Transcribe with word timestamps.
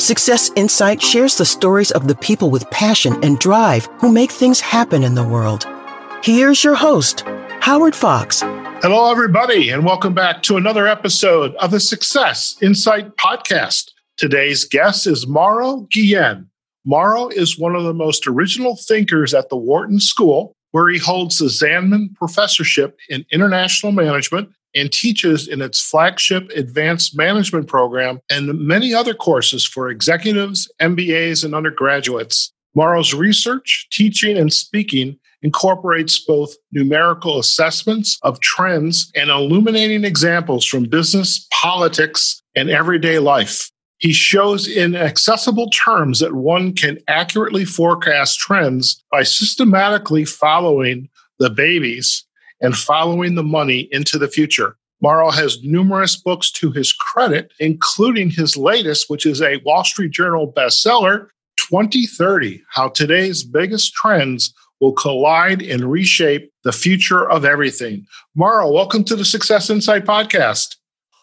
Success 0.00 0.50
Insight 0.56 1.02
shares 1.02 1.36
the 1.36 1.44
stories 1.44 1.90
of 1.90 2.08
the 2.08 2.14
people 2.14 2.50
with 2.50 2.70
passion 2.70 3.22
and 3.22 3.38
drive 3.38 3.86
who 3.98 4.10
make 4.10 4.30
things 4.32 4.58
happen 4.58 5.02
in 5.02 5.14
the 5.14 5.26
world. 5.26 5.66
Here's 6.22 6.64
your 6.64 6.76
host, 6.76 7.24
Howard 7.60 7.94
Fox. 7.94 8.40
Hello, 8.80 9.10
everybody, 9.10 9.68
and 9.70 9.84
welcome 9.84 10.14
back 10.14 10.42
to 10.44 10.56
another 10.56 10.86
episode 10.86 11.54
of 11.56 11.72
the 11.72 11.80
Success 11.80 12.56
Insight 12.62 13.16
podcast. 13.16 13.90
Today's 14.16 14.64
guest 14.64 15.06
is 15.06 15.26
Mauro 15.26 15.86
Guillen. 15.90 16.48
Mauro 16.86 17.28
is 17.28 17.58
one 17.58 17.76
of 17.76 17.84
the 17.84 17.92
most 17.92 18.26
original 18.26 18.76
thinkers 18.76 19.34
at 19.34 19.50
the 19.50 19.56
Wharton 19.56 20.00
School, 20.00 20.54
where 20.70 20.88
he 20.88 20.98
holds 20.98 21.38
the 21.38 21.46
Zandman 21.46 22.14
Professorship 22.14 22.98
in 23.10 23.26
International 23.30 23.92
Management 23.92 24.48
and 24.78 24.92
teaches 24.92 25.48
in 25.48 25.60
its 25.60 25.80
flagship 25.80 26.50
advanced 26.50 27.16
management 27.16 27.66
program 27.66 28.20
and 28.30 28.58
many 28.60 28.94
other 28.94 29.14
courses 29.14 29.64
for 29.64 29.90
executives, 29.90 30.70
MBAs, 30.80 31.44
and 31.44 31.54
undergraduates. 31.54 32.52
Mauro's 32.74 33.14
research, 33.14 33.88
teaching, 33.90 34.36
and 34.36 34.52
speaking 34.52 35.18
incorporates 35.42 36.18
both 36.18 36.54
numerical 36.72 37.38
assessments 37.38 38.18
of 38.22 38.40
trends 38.40 39.10
and 39.14 39.30
illuminating 39.30 40.04
examples 40.04 40.64
from 40.64 40.84
business, 40.84 41.46
politics, 41.52 42.42
and 42.54 42.70
everyday 42.70 43.18
life. 43.18 43.70
He 43.98 44.12
shows 44.12 44.68
in 44.68 44.94
accessible 44.94 45.70
terms 45.70 46.20
that 46.20 46.34
one 46.34 46.72
can 46.72 46.98
accurately 47.08 47.64
forecast 47.64 48.38
trends 48.38 49.02
by 49.10 49.24
systematically 49.24 50.24
following 50.24 51.08
the 51.38 51.50
babies 51.50 52.24
and 52.60 52.76
following 52.76 53.34
the 53.34 53.42
money 53.42 53.88
into 53.92 54.18
the 54.18 54.28
future. 54.28 54.76
Mauro 55.00 55.30
has 55.30 55.62
numerous 55.62 56.16
books 56.16 56.50
to 56.52 56.72
his 56.72 56.92
credit, 56.92 57.52
including 57.60 58.30
his 58.30 58.56
latest, 58.56 59.08
which 59.08 59.26
is 59.26 59.40
a 59.40 59.60
Wall 59.64 59.84
Street 59.84 60.10
Journal 60.10 60.52
bestseller, 60.52 61.28
2030 61.56 62.62
How 62.70 62.88
Today's 62.88 63.44
Biggest 63.44 63.92
Trends 63.94 64.52
Will 64.80 64.92
Collide 64.92 65.62
and 65.62 65.90
Reshape 65.90 66.52
the 66.64 66.72
Future 66.72 67.28
of 67.28 67.44
Everything. 67.44 68.06
Mauro, 68.34 68.70
welcome 68.70 69.04
to 69.04 69.16
the 69.16 69.24
Success 69.24 69.70
Insight 69.70 70.04
podcast. 70.04 70.76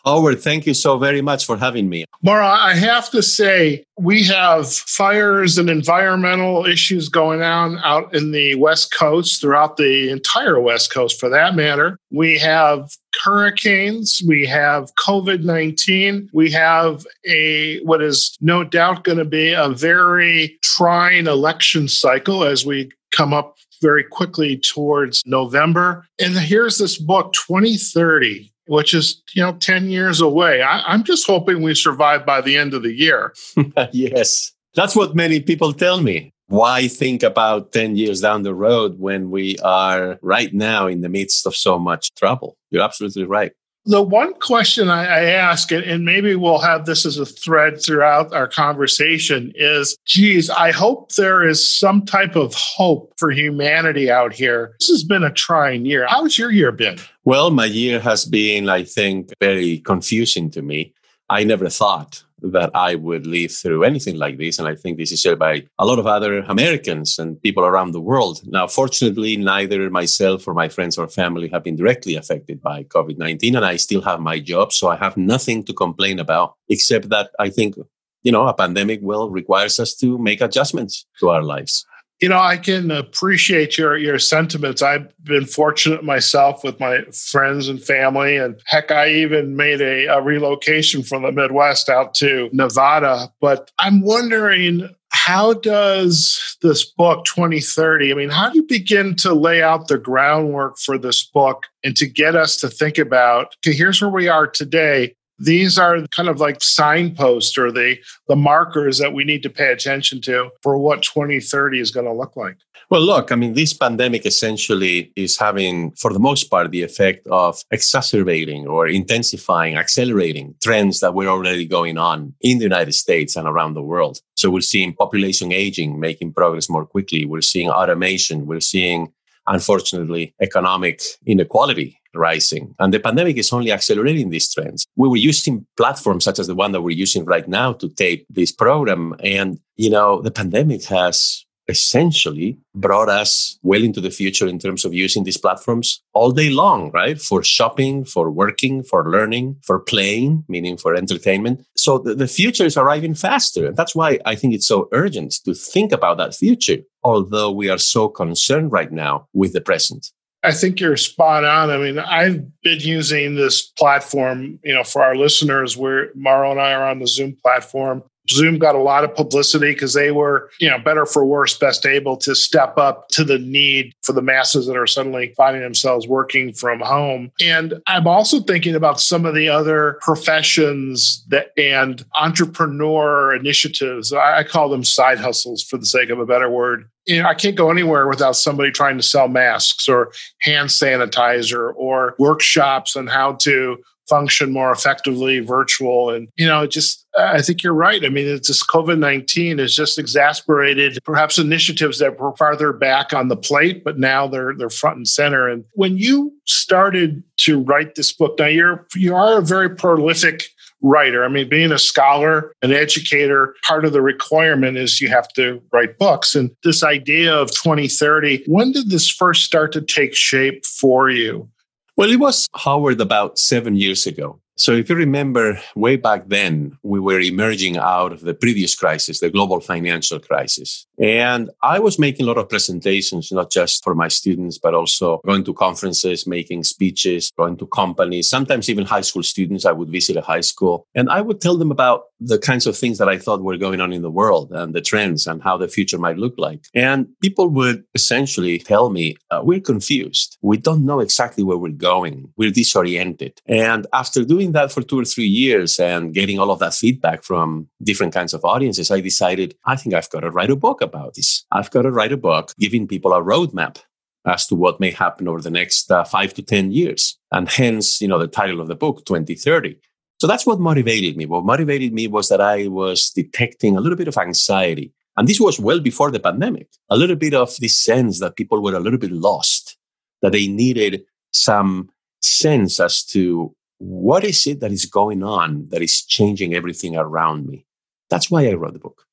Howard, 0.05 0.39
thank 0.39 0.67
you 0.67 0.75
so 0.75 0.97
very 0.99 1.21
much 1.21 1.45
for 1.45 1.57
having 1.57 1.89
me. 1.89 2.05
Mauro, 2.21 2.45
I 2.45 2.75
have 2.75 3.09
to 3.09 3.23
say, 3.23 3.83
we 3.97 4.23
have 4.25 4.71
fires 4.71 5.57
and 5.57 5.69
environmental 5.69 6.65
issues 6.65 7.09
going 7.09 7.41
on 7.41 7.79
out 7.83 8.13
in 8.13 8.31
the 8.31 8.55
West 8.55 8.93
Coast, 8.93 9.41
throughout 9.41 9.77
the 9.77 10.09
entire 10.11 10.59
West 10.59 10.93
Coast 10.93 11.19
for 11.19 11.29
that 11.29 11.55
matter. 11.55 11.97
We 12.11 12.37
have 12.37 12.91
hurricanes, 13.23 14.21
we 14.27 14.45
have 14.45 14.93
COVID 14.95 15.43
19, 15.43 16.29
we 16.33 16.51
have 16.51 17.05
a 17.27 17.79
what 17.79 18.03
is 18.03 18.37
no 18.41 18.63
doubt 18.63 19.05
going 19.05 19.17
to 19.17 19.25
be 19.25 19.53
a 19.53 19.69
very 19.69 20.57
trying 20.61 21.25
election 21.27 21.87
cycle 21.87 22.43
as 22.43 22.65
we 22.65 22.91
come 23.11 23.33
up 23.33 23.55
very 23.81 24.03
quickly 24.03 24.57
towards 24.57 25.23
November. 25.25 26.05
And 26.19 26.37
here's 26.37 26.77
this 26.77 26.97
book, 26.97 27.33
2030 27.33 28.51
which 28.67 28.93
is 28.93 29.21
you 29.33 29.41
know 29.41 29.53
10 29.53 29.89
years 29.89 30.21
away. 30.21 30.61
I, 30.61 30.93
am 30.93 31.03
just 31.03 31.27
hoping 31.27 31.61
we 31.61 31.75
survive 31.75 32.25
by 32.25 32.41
the 32.41 32.57
end 32.57 32.73
of 32.73 32.83
the 32.83 32.93
year. 32.93 33.33
Yes. 33.91 34.51
That's 34.73 34.95
what 34.95 35.15
many 35.15 35.39
people 35.39 35.71
tell 35.71 36.01
me. 36.01 36.33
Why 36.47 36.87
think 36.87 37.23
about 37.23 37.71
10 37.71 37.95
years 37.95 38.21
down 38.21 38.43
the 38.43 38.53
road 38.53 38.99
when 38.99 39.31
we 39.31 39.57
are 39.59 40.19
right 40.21 40.53
now 40.53 40.87
in 40.87 41.01
the 41.01 41.09
midst 41.09 41.47
of 41.47 41.55
so 41.55 41.79
much 41.79 42.13
trouble? 42.15 42.57
You're 42.71 42.83
absolutely 42.83 43.23
right 43.23 43.53
the 43.85 44.01
one 44.01 44.33
question 44.35 44.89
I, 44.89 45.03
I 45.05 45.23
ask, 45.25 45.71
and 45.71 46.05
maybe 46.05 46.35
we'll 46.35 46.59
have 46.59 46.85
this 46.85 47.05
as 47.05 47.17
a 47.17 47.25
thread 47.25 47.81
throughout 47.81 48.33
our 48.33 48.47
conversation, 48.47 49.51
is 49.55 49.97
geez, 50.05 50.49
I 50.49 50.71
hope 50.71 51.13
there 51.13 51.47
is 51.47 51.67
some 51.67 52.03
type 52.05 52.35
of 52.35 52.53
hope 52.55 53.13
for 53.17 53.31
humanity 53.31 54.09
out 54.09 54.33
here. 54.33 54.75
This 54.79 54.89
has 54.89 55.03
been 55.03 55.23
a 55.23 55.31
trying 55.31 55.85
year. 55.85 56.07
How's 56.09 56.37
your 56.37 56.51
year 56.51 56.71
been? 56.71 56.97
Well, 57.23 57.51
my 57.51 57.65
year 57.65 57.99
has 57.99 58.25
been, 58.25 58.69
I 58.69 58.83
think, 58.83 59.31
very 59.39 59.79
confusing 59.79 60.49
to 60.51 60.61
me. 60.61 60.93
I 61.29 61.43
never 61.43 61.69
thought 61.69 62.23
that 62.51 62.71
I 62.73 62.95
would 62.95 63.25
live 63.25 63.51
through 63.51 63.83
anything 63.83 64.17
like 64.17 64.37
this. 64.37 64.59
And 64.59 64.67
I 64.67 64.75
think 64.75 64.97
this 64.97 65.11
is 65.11 65.21
shared 65.21 65.39
by 65.39 65.63
a 65.79 65.85
lot 65.85 65.99
of 65.99 66.07
other 66.07 66.39
Americans 66.39 67.19
and 67.19 67.41
people 67.41 67.63
around 67.63 67.91
the 67.91 68.01
world. 68.01 68.41
Now, 68.45 68.67
fortunately, 68.67 69.37
neither 69.37 69.89
myself 69.89 70.47
or 70.47 70.53
my 70.53 70.69
friends 70.69 70.97
or 70.97 71.07
family 71.07 71.47
have 71.49 71.63
been 71.63 71.75
directly 71.75 72.15
affected 72.15 72.61
by 72.61 72.83
COVID 72.83 73.17
19, 73.17 73.55
and 73.55 73.65
I 73.65 73.77
still 73.77 74.01
have 74.01 74.19
my 74.19 74.39
job. 74.39 74.73
So 74.73 74.89
I 74.89 74.95
have 74.97 75.17
nothing 75.17 75.63
to 75.65 75.73
complain 75.73 76.19
about, 76.19 76.55
except 76.69 77.09
that 77.09 77.31
I 77.39 77.49
think, 77.49 77.75
you 78.23 78.31
know, 78.31 78.47
a 78.47 78.53
pandemic 78.53 78.99
will 79.01 79.29
requires 79.29 79.79
us 79.79 79.95
to 79.95 80.17
make 80.17 80.41
adjustments 80.41 81.05
to 81.19 81.29
our 81.29 81.43
lives 81.43 81.85
you 82.21 82.29
know, 82.29 82.39
I 82.39 82.57
can 82.57 82.91
appreciate 82.91 83.77
your 83.77 83.97
your 83.97 84.19
sentiments. 84.19 84.81
I've 84.81 85.11
been 85.23 85.45
fortunate 85.45 86.03
myself 86.03 86.63
with 86.63 86.79
my 86.79 87.01
friends 87.11 87.67
and 87.67 87.81
family, 87.81 88.37
and 88.37 88.59
heck, 88.65 88.91
I 88.91 89.09
even 89.09 89.55
made 89.55 89.81
a, 89.81 90.05
a 90.05 90.21
relocation 90.21 91.03
from 91.03 91.23
the 91.23 91.31
Midwest 91.31 91.89
out 91.89 92.13
to 92.15 92.49
Nevada. 92.53 93.31
But 93.41 93.71
I'm 93.79 94.01
wondering 94.01 94.89
how 95.11 95.53
does 95.53 96.57
this 96.61 96.83
book 96.83 97.23
2030 97.25 98.11
i 98.11 98.15
mean 98.15 98.29
how 98.29 98.49
do 98.49 98.57
you 98.57 98.63
begin 98.67 99.15
to 99.15 99.33
lay 99.33 99.61
out 99.63 99.87
the 99.87 99.97
groundwork 99.97 100.77
for 100.77 100.97
this 100.97 101.23
book 101.23 101.67
and 101.85 101.95
to 101.95 102.05
get 102.05 102.35
us 102.35 102.57
to 102.57 102.67
think 102.67 102.97
about 102.97 103.55
okay 103.65 103.75
here's 103.75 104.01
where 104.01 104.11
we 104.11 104.27
are 104.27 104.45
today 104.45 105.15
these 105.37 105.77
are 105.77 106.05
kind 106.07 106.29
of 106.29 106.39
like 106.39 106.63
signposts 106.63 107.57
or 107.57 107.71
the 107.71 107.97
the 108.27 108.35
markers 108.35 108.97
that 108.99 109.13
we 109.13 109.23
need 109.23 109.43
to 109.43 109.49
pay 109.49 109.71
attention 109.71 110.21
to 110.21 110.49
for 110.61 110.77
what 110.77 111.01
2030 111.03 111.79
is 111.79 111.91
going 111.91 112.05
to 112.05 112.13
look 112.13 112.35
like. 112.35 112.57
Well 112.89 113.01
look 113.01 113.31
i 113.31 113.35
mean 113.35 113.53
this 113.53 113.73
pandemic 113.73 114.25
essentially 114.25 115.11
is 115.15 115.37
having 115.37 115.91
for 115.91 116.13
the 116.13 116.19
most 116.19 116.45
part 116.45 116.69
the 116.69 116.83
effect 116.83 117.27
of 117.27 117.61
exacerbating 117.71 118.67
or 118.67 118.87
intensifying 118.87 119.75
accelerating 119.75 120.55
trends 120.63 120.99
that 120.99 121.13
were 121.13 121.27
already 121.27 121.65
going 121.65 121.97
on 121.97 122.33
in 122.41 122.59
the 122.59 122.63
united 122.63 122.93
states 122.93 123.35
and 123.35 123.47
around 123.47 123.73
the 123.73 123.81
world. 123.81 124.19
So 124.35 124.49
we're 124.49 124.61
seeing 124.61 124.93
population 124.93 125.51
aging 125.51 125.99
making 125.99 126.33
progress 126.33 126.69
more 126.69 126.85
quickly. 126.85 127.25
We're 127.25 127.41
seeing 127.41 127.69
automation. 127.69 128.45
We're 128.45 128.59
seeing 128.59 129.11
unfortunately 129.47 130.33
economic 130.41 131.01
inequality 131.25 131.99
rising. 132.17 132.75
And 132.79 132.93
the 132.93 132.99
pandemic 132.99 133.37
is 133.37 133.53
only 133.53 133.71
accelerating 133.71 134.29
these 134.29 134.53
trends. 134.53 134.85
We 134.95 135.09
were 135.09 135.17
using 135.17 135.65
platforms 135.77 136.23
such 136.23 136.39
as 136.39 136.47
the 136.47 136.55
one 136.55 136.71
that 136.71 136.81
we're 136.81 136.97
using 136.97 137.25
right 137.25 137.47
now 137.47 137.73
to 137.73 137.89
tape 137.89 138.25
this 138.29 138.51
program. 138.51 139.15
And, 139.19 139.59
you 139.75 139.89
know, 139.89 140.21
the 140.21 140.31
pandemic 140.31 140.85
has 140.85 141.45
essentially 141.67 142.57
brought 142.75 143.09
us 143.09 143.57
well 143.63 143.83
into 143.83 144.01
the 144.01 144.11
future 144.11 144.47
in 144.47 144.59
terms 144.59 144.85
of 144.85 144.93
using 144.93 145.23
these 145.23 145.37
platforms 145.37 146.01
all 146.13 146.31
day 146.31 146.49
long, 146.49 146.91
right? 146.91 147.19
For 147.19 147.43
shopping, 147.43 148.05
for 148.05 148.29
working, 148.29 148.83
for 148.83 149.09
learning, 149.09 149.57
for 149.63 149.79
playing, 149.79 150.43
meaning 150.47 150.77
for 150.77 150.95
entertainment. 150.95 151.65
So 151.75 151.97
the, 151.97 152.15
the 152.15 152.27
future 152.27 152.65
is 152.65 152.77
arriving 152.77 153.15
faster. 153.15 153.67
And 153.67 153.77
that's 153.77 153.95
why 153.95 154.19
I 154.25 154.35
think 154.35 154.53
it's 154.53 154.67
so 154.67 154.89
urgent 154.91 155.35
to 155.45 155.53
think 155.53 155.91
about 155.91 156.17
that 156.17 156.35
future, 156.35 156.77
although 157.03 157.51
we 157.51 157.69
are 157.69 157.77
so 157.77 158.09
concerned 158.09 158.71
right 158.71 158.91
now 158.91 159.27
with 159.33 159.53
the 159.53 159.61
present. 159.61 160.11
I 160.45 160.51
think 160.51 160.79
you're 160.79 160.95
spot 160.97 161.43
on. 161.43 161.69
I 161.69 161.77
mean, 161.77 161.97
I've 161.97 162.61
been 162.61 162.79
using 162.79 163.35
this 163.35 163.63
platform, 163.63 164.59
you 164.63 164.73
know, 164.73 164.83
for 164.83 165.01
our 165.03 165.15
listeners 165.15 165.75
where 165.75 166.11
Mauro 166.15 166.51
and 166.51 166.61
I 166.61 166.73
are 166.73 166.87
on 166.87 166.99
the 166.99 167.07
Zoom 167.07 167.35
platform 167.41 168.03
Zoom 168.29 168.57
got 168.57 168.75
a 168.75 168.79
lot 168.79 169.03
of 169.03 169.13
publicity 169.15 169.73
because 169.73 169.93
they 169.93 170.11
were, 170.11 170.49
you 170.59 170.69
know, 170.69 170.79
better 170.79 171.05
for 171.05 171.25
worse, 171.25 171.57
best 171.57 171.85
able 171.85 172.17
to 172.17 172.35
step 172.35 172.77
up 172.77 173.07
to 173.09 173.23
the 173.23 173.37
need 173.39 173.93
for 174.01 174.13
the 174.13 174.21
masses 174.21 174.67
that 174.67 174.77
are 174.77 174.87
suddenly 174.87 175.33
finding 175.37 175.61
themselves 175.61 176.07
working 176.07 176.53
from 176.53 176.79
home. 176.79 177.31
And 177.41 177.75
I'm 177.87 178.07
also 178.07 178.39
thinking 178.39 178.75
about 178.75 178.99
some 178.99 179.25
of 179.25 179.35
the 179.35 179.49
other 179.49 179.99
professions 180.01 181.23
that 181.29 181.51
and 181.57 182.03
entrepreneur 182.17 183.35
initiatives. 183.35 184.11
I 184.13 184.43
call 184.43 184.69
them 184.69 184.83
side 184.83 185.19
hustles 185.19 185.63
for 185.63 185.77
the 185.77 185.85
sake 185.85 186.09
of 186.09 186.19
a 186.19 186.25
better 186.25 186.49
word. 186.49 186.89
You 187.05 187.21
know, 187.21 187.29
I 187.29 187.35
can't 187.35 187.55
go 187.55 187.69
anywhere 187.69 188.07
without 188.07 188.35
somebody 188.35 188.71
trying 188.71 188.97
to 188.97 189.03
sell 189.03 189.27
masks 189.27 189.87
or 189.87 190.11
hand 190.41 190.69
sanitizer 190.69 191.73
or 191.75 192.15
workshops 192.17 192.95
on 192.95 193.05
how 193.07 193.33
to 193.33 193.77
function 194.07 194.51
more 194.51 194.71
effectively 194.71 195.39
virtual 195.39 196.09
and 196.09 196.27
you 196.35 196.45
know 196.45 196.65
just 196.67 197.05
i 197.17 197.41
think 197.41 197.63
you're 197.63 197.73
right 197.73 198.05
i 198.05 198.09
mean 198.09 198.27
it's 198.27 198.47
this 198.47 198.65
covid-19 198.65 199.59
has 199.59 199.75
just 199.75 199.97
exasperated 199.97 200.97
perhaps 201.03 201.39
initiatives 201.39 201.99
that 201.99 202.19
were 202.19 202.35
farther 202.35 202.71
back 202.71 203.13
on 203.13 203.27
the 203.27 203.37
plate 203.37 203.83
but 203.83 203.97
now 203.97 204.27
they're 204.27 204.53
they're 204.57 204.69
front 204.69 204.97
and 204.97 205.07
center 205.07 205.47
and 205.47 205.63
when 205.71 205.97
you 205.97 206.31
started 206.45 207.23
to 207.37 207.61
write 207.61 207.95
this 207.95 208.11
book 208.11 208.37
now 208.37 208.47
you're 208.47 208.87
you 208.95 209.15
are 209.15 209.37
a 209.37 209.41
very 209.41 209.69
prolific 209.69 210.43
writer. 210.85 211.25
I 211.25 211.27
mean, 211.27 211.49
being 211.49 211.71
a 211.71 211.79
scholar, 211.79 212.53
an 212.61 212.71
educator, 212.71 213.55
part 213.67 213.85
of 213.85 213.93
the 213.93 214.01
requirement 214.01 214.77
is 214.77 215.01
you 215.01 215.09
have 215.09 215.27
to 215.29 215.61
write 215.73 215.97
books. 215.97 216.35
And 216.35 216.51
this 216.63 216.83
idea 216.83 217.33
of 217.33 217.51
2030, 217.51 218.43
when 218.45 218.71
did 218.71 218.89
this 218.89 219.09
first 219.09 219.43
start 219.43 219.71
to 219.73 219.81
take 219.81 220.15
shape 220.15 220.65
for 220.65 221.09
you? 221.09 221.49
Well, 221.97 222.11
it 222.11 222.19
was 222.19 222.47
Howard 222.53 222.99
about 222.99 223.39
seven 223.39 223.75
years 223.75 224.05
ago. 224.05 224.41
So, 224.57 224.71
if 224.71 224.89
you 224.89 224.95
remember 224.95 225.59
way 225.75 225.97
back 225.97 226.27
then, 226.27 226.77
we 226.81 226.99
were 226.99 227.19
emerging 227.19 227.77
out 227.77 228.13
of 228.13 228.21
the 228.21 228.33
previous 228.33 228.73
crisis, 228.73 229.19
the 229.19 229.29
global 229.29 229.59
financial 229.59 230.19
crisis. 230.19 230.87
And 230.97 231.49
I 231.61 231.79
was 231.79 231.99
making 231.99 232.25
a 232.25 232.27
lot 232.27 232.37
of 232.37 232.47
presentations, 232.47 233.33
not 233.33 233.51
just 233.51 233.83
for 233.83 233.93
my 233.93 234.07
students, 234.07 234.57
but 234.57 234.73
also 234.73 235.19
going 235.25 235.43
to 235.43 235.53
conferences, 235.53 236.25
making 236.25 236.63
speeches, 236.63 237.31
going 237.37 237.57
to 237.57 237.67
companies, 237.67 238.29
sometimes 238.29 238.69
even 238.69 238.85
high 238.85 239.01
school 239.01 239.23
students. 239.23 239.65
I 239.65 239.73
would 239.73 239.89
visit 239.89 240.15
a 240.15 240.21
high 240.21 240.41
school 240.41 240.87
and 240.95 241.09
I 241.09 241.19
would 241.19 241.41
tell 241.41 241.57
them 241.57 241.71
about 241.71 242.05
the 242.19 242.39
kinds 242.39 242.65
of 242.65 242.77
things 242.77 242.97
that 242.97 243.09
I 243.09 243.17
thought 243.17 243.43
were 243.43 243.57
going 243.57 243.81
on 243.81 243.91
in 243.91 244.01
the 244.01 244.11
world 244.11 244.51
and 244.51 244.73
the 244.73 244.81
trends 244.81 245.27
and 245.27 245.43
how 245.43 245.57
the 245.57 245.67
future 245.67 245.97
might 245.97 246.17
look 246.17 246.35
like. 246.37 246.61
And 246.73 247.07
people 247.21 247.49
would 247.49 247.83
essentially 247.93 248.57
tell 248.59 248.89
me, 248.89 249.17
uh, 249.31 249.41
we're 249.43 249.59
confused. 249.59 250.37
We 250.41 250.57
don't 250.57 250.85
know 250.85 251.01
exactly 251.01 251.43
where 251.43 251.57
we're 251.57 251.71
going. 251.71 252.31
We're 252.37 252.51
disoriented. 252.51 253.41
And 253.47 253.85
after 253.91 254.23
doing 254.23 254.44
that 254.53 254.71
for 254.71 254.81
two 254.81 254.99
or 254.99 255.05
three 255.05 255.25
years 255.25 255.79
and 255.79 256.13
getting 256.13 256.39
all 256.39 256.51
of 256.51 256.59
that 256.59 256.73
feedback 256.73 257.23
from 257.23 257.69
different 257.83 258.13
kinds 258.13 258.33
of 258.33 258.43
audiences, 258.45 258.91
I 258.91 258.99
decided, 259.01 259.55
I 259.65 259.75
think 259.75 259.95
I've 259.95 260.09
got 260.09 260.21
to 260.21 260.31
write 260.31 260.49
a 260.49 260.55
book 260.55 260.81
about 260.81 261.15
this. 261.15 261.45
I've 261.51 261.71
got 261.71 261.83
to 261.83 261.91
write 261.91 262.11
a 262.11 262.17
book 262.17 262.53
giving 262.59 262.87
people 262.87 263.13
a 263.13 263.21
roadmap 263.21 263.77
as 264.25 264.47
to 264.47 264.55
what 264.55 264.79
may 264.79 264.91
happen 264.91 265.27
over 265.27 265.41
the 265.41 265.51
next 265.51 265.91
uh, 265.91 266.03
five 266.03 266.33
to 266.33 266.41
10 266.41 266.71
years. 266.71 267.17
And 267.31 267.49
hence, 267.49 268.01
you 268.01 268.07
know, 268.07 268.19
the 268.19 268.27
title 268.27 268.59
of 268.59 268.67
the 268.67 268.75
book, 268.75 269.05
2030. 269.05 269.79
So 270.19 270.27
that's 270.27 270.45
what 270.45 270.59
motivated 270.59 271.17
me. 271.17 271.25
What 271.25 271.45
motivated 271.45 271.93
me 271.93 272.07
was 272.07 272.29
that 272.29 272.41
I 272.41 272.67
was 272.67 273.09
detecting 273.09 273.77
a 273.77 273.81
little 273.81 273.97
bit 273.97 274.07
of 274.07 274.17
anxiety. 274.17 274.93
And 275.17 275.27
this 275.27 275.39
was 275.39 275.59
well 275.59 275.79
before 275.79 276.11
the 276.11 276.19
pandemic, 276.19 276.67
a 276.89 276.97
little 276.97 277.15
bit 277.15 277.33
of 277.33 277.55
this 277.57 277.77
sense 277.77 278.19
that 278.19 278.35
people 278.35 278.61
were 278.61 278.75
a 278.75 278.79
little 278.79 278.99
bit 278.99 279.11
lost, 279.11 279.77
that 280.21 280.31
they 280.31 280.47
needed 280.47 281.03
some 281.31 281.89
sense 282.21 282.79
as 282.79 283.03
to 283.03 283.55
what 283.79 284.23
is 284.23 284.45
it 284.47 284.59
that 284.61 284.71
is 284.71 284.85
going 284.85 285.23
on 285.23 285.67
that 285.69 285.81
is 285.81 286.01
changing 286.03 286.53
everything 286.53 286.95
around 286.95 287.47
me. 287.47 287.65
That's 288.09 288.31
why 288.31 288.47
I 288.47 288.53
wrote 288.53 288.73
the 288.73 288.79
book. 288.79 289.05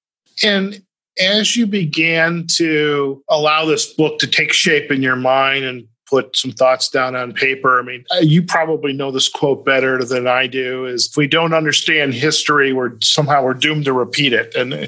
And 0.42 0.82
as 1.20 1.56
you 1.56 1.66
began 1.66 2.46
to 2.56 3.22
allow 3.28 3.64
this 3.64 3.92
book 3.92 4.18
to 4.20 4.26
take 4.26 4.52
shape 4.52 4.90
in 4.90 5.02
your 5.02 5.16
mind 5.16 5.64
and 5.64 5.86
put 6.12 6.36
some 6.36 6.52
thoughts 6.52 6.90
down 6.90 7.16
on 7.16 7.32
paper. 7.32 7.80
I 7.80 7.82
mean, 7.82 8.04
uh, 8.14 8.18
you 8.20 8.42
probably 8.42 8.92
know 8.92 9.10
this 9.10 9.30
quote 9.30 9.64
better 9.64 10.04
than 10.04 10.26
I 10.26 10.46
do 10.46 10.84
is 10.84 11.08
if 11.10 11.16
we 11.16 11.26
don't 11.26 11.54
understand 11.54 12.12
history, 12.12 12.74
we're 12.74 12.92
somehow 13.00 13.42
we're 13.42 13.54
doomed 13.54 13.86
to 13.86 13.94
repeat 13.94 14.34
it. 14.34 14.54
And 14.54 14.74
uh, 14.74 14.86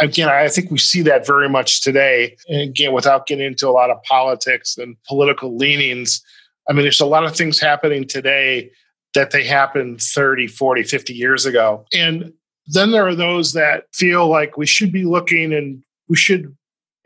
again, 0.00 0.30
I 0.30 0.48
think 0.48 0.70
we 0.70 0.78
see 0.78 1.02
that 1.02 1.26
very 1.26 1.46
much 1.46 1.82
today. 1.82 2.38
And 2.48 2.62
again, 2.62 2.94
without 2.94 3.26
getting 3.26 3.44
into 3.44 3.68
a 3.68 3.70
lot 3.70 3.90
of 3.90 4.02
politics 4.04 4.78
and 4.78 4.96
political 5.06 5.54
leanings, 5.54 6.22
I 6.70 6.72
mean, 6.72 6.84
there's 6.84 7.00
a 7.00 7.06
lot 7.06 7.24
of 7.24 7.36
things 7.36 7.60
happening 7.60 8.06
today 8.08 8.70
that 9.14 9.30
they 9.30 9.44
happened 9.44 10.00
30, 10.00 10.46
40, 10.46 10.82
50 10.84 11.12
years 11.12 11.46
ago. 11.46 11.84
And 11.92 12.32
then 12.66 12.90
there 12.90 13.06
are 13.06 13.14
those 13.14 13.52
that 13.52 13.84
feel 13.92 14.28
like 14.28 14.56
we 14.56 14.66
should 14.66 14.92
be 14.92 15.04
looking 15.04 15.52
and 15.52 15.82
we 16.08 16.16
should 16.16 16.56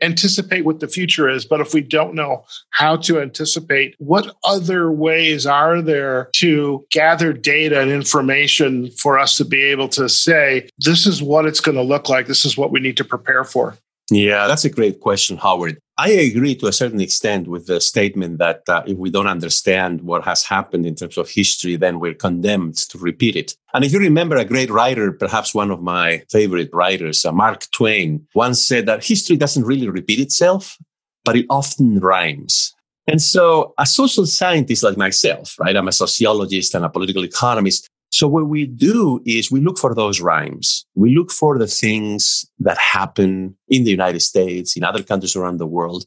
anticipate 0.01 0.65
what 0.65 0.79
the 0.79 0.87
future 0.87 1.27
is. 1.27 1.45
But 1.45 1.61
if 1.61 1.73
we 1.73 1.81
don't 1.81 2.13
know 2.13 2.45
how 2.69 2.97
to 2.97 3.19
anticipate, 3.19 3.95
what 3.97 4.35
other 4.43 4.91
ways 4.91 5.45
are 5.45 5.81
there 5.81 6.29
to 6.35 6.85
gather 6.91 7.33
data 7.33 7.81
and 7.81 7.91
information 7.91 8.91
for 8.91 9.17
us 9.17 9.37
to 9.37 9.45
be 9.45 9.63
able 9.63 9.89
to 9.89 10.07
say, 10.07 10.69
this 10.77 11.07
is 11.07 11.21
what 11.21 11.45
it's 11.45 11.59
going 11.59 11.77
to 11.77 11.81
look 11.81 12.09
like, 12.09 12.27
this 12.27 12.45
is 12.45 12.57
what 12.57 12.71
we 12.71 12.79
need 12.79 12.97
to 12.97 13.05
prepare 13.05 13.43
for? 13.43 13.75
Yeah, 14.09 14.47
that's 14.47 14.63
a 14.63 14.69
great 14.69 15.01
question, 15.01 15.37
Howard. 15.37 15.79
I 15.97 16.09
agree 16.09 16.55
to 16.55 16.67
a 16.67 16.71
certain 16.71 17.01
extent 17.01 17.47
with 17.47 17.65
the 17.65 17.81
statement 17.81 18.37
that 18.37 18.61
uh, 18.69 18.83
if 18.85 18.97
we 18.97 19.09
don't 19.09 19.27
understand 19.27 20.01
what 20.01 20.23
has 20.23 20.43
happened 20.43 20.85
in 20.85 20.95
terms 20.95 21.17
of 21.17 21.29
history, 21.29 21.75
then 21.75 21.99
we're 21.99 22.13
condemned 22.13 22.77
to 22.89 22.97
repeat 22.99 23.35
it. 23.35 23.55
And 23.73 23.83
if 23.83 23.91
you 23.91 23.99
remember 23.99 24.37
a 24.37 24.45
great 24.45 24.69
writer, 24.69 25.11
perhaps 25.11 25.53
one 25.53 25.71
of 25.71 25.81
my 25.81 26.23
favorite 26.29 26.69
writers, 26.71 27.25
uh, 27.25 27.31
Mark 27.31 27.69
Twain, 27.71 28.25
once 28.33 28.65
said 28.65 28.85
that 28.85 29.03
history 29.03 29.35
doesn't 29.35 29.65
really 29.65 29.89
repeat 29.89 30.19
itself, 30.19 30.77
but 31.25 31.35
it 31.35 31.47
often 31.49 31.99
rhymes. 31.99 32.73
And 33.07 33.21
so 33.21 33.73
a 33.77 33.85
social 33.85 34.25
scientist 34.25 34.83
like 34.83 34.97
myself, 34.97 35.55
right? 35.59 35.75
I'm 35.75 35.87
a 35.87 35.93
sociologist 35.93 36.75
and 36.75 36.85
a 36.85 36.89
political 36.89 37.23
economist. 37.23 37.89
So 38.09 38.27
what 38.27 38.47
we 38.47 38.65
do 38.65 39.21
is 39.25 39.51
we 39.51 39.59
look 39.59 39.77
for 39.77 39.93
those 39.93 40.21
rhymes. 40.21 40.85
We 40.95 41.15
look 41.15 41.31
for 41.31 41.57
the 41.57 41.67
things 41.67 42.45
that 42.59 42.77
happen 42.77 43.55
in 43.67 43.83
the 43.83 43.91
United 43.91 44.21
States, 44.21 44.77
in 44.77 44.83
other 44.83 45.03
countries 45.03 45.35
around 45.35 45.57
the 45.57 45.67
world. 45.67 46.05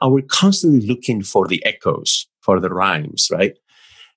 And 0.00 0.12
we're 0.12 0.22
constantly 0.22 0.86
looking 0.86 1.22
for 1.22 1.46
the 1.46 1.64
echoes, 1.66 2.26
for 2.40 2.58
the 2.58 2.70
rhymes, 2.70 3.28
right? 3.30 3.56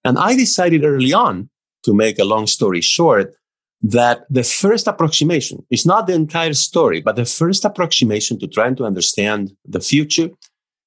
And 0.03 0.17
I 0.17 0.35
decided 0.35 0.85
early 0.85 1.13
on 1.13 1.49
to 1.83 1.93
make 1.93 2.19
a 2.19 2.25
long 2.25 2.47
story 2.47 2.81
short 2.81 3.35
that 3.81 4.25
the 4.29 4.43
first 4.43 4.87
approximation 4.87 5.63
is 5.69 5.85
not 5.85 6.07
the 6.07 6.13
entire 6.13 6.53
story, 6.53 7.01
but 7.01 7.15
the 7.15 7.25
first 7.25 7.65
approximation 7.65 8.39
to 8.39 8.47
trying 8.47 8.75
to 8.77 8.85
understand 8.85 9.55
the 9.65 9.79
future 9.79 10.29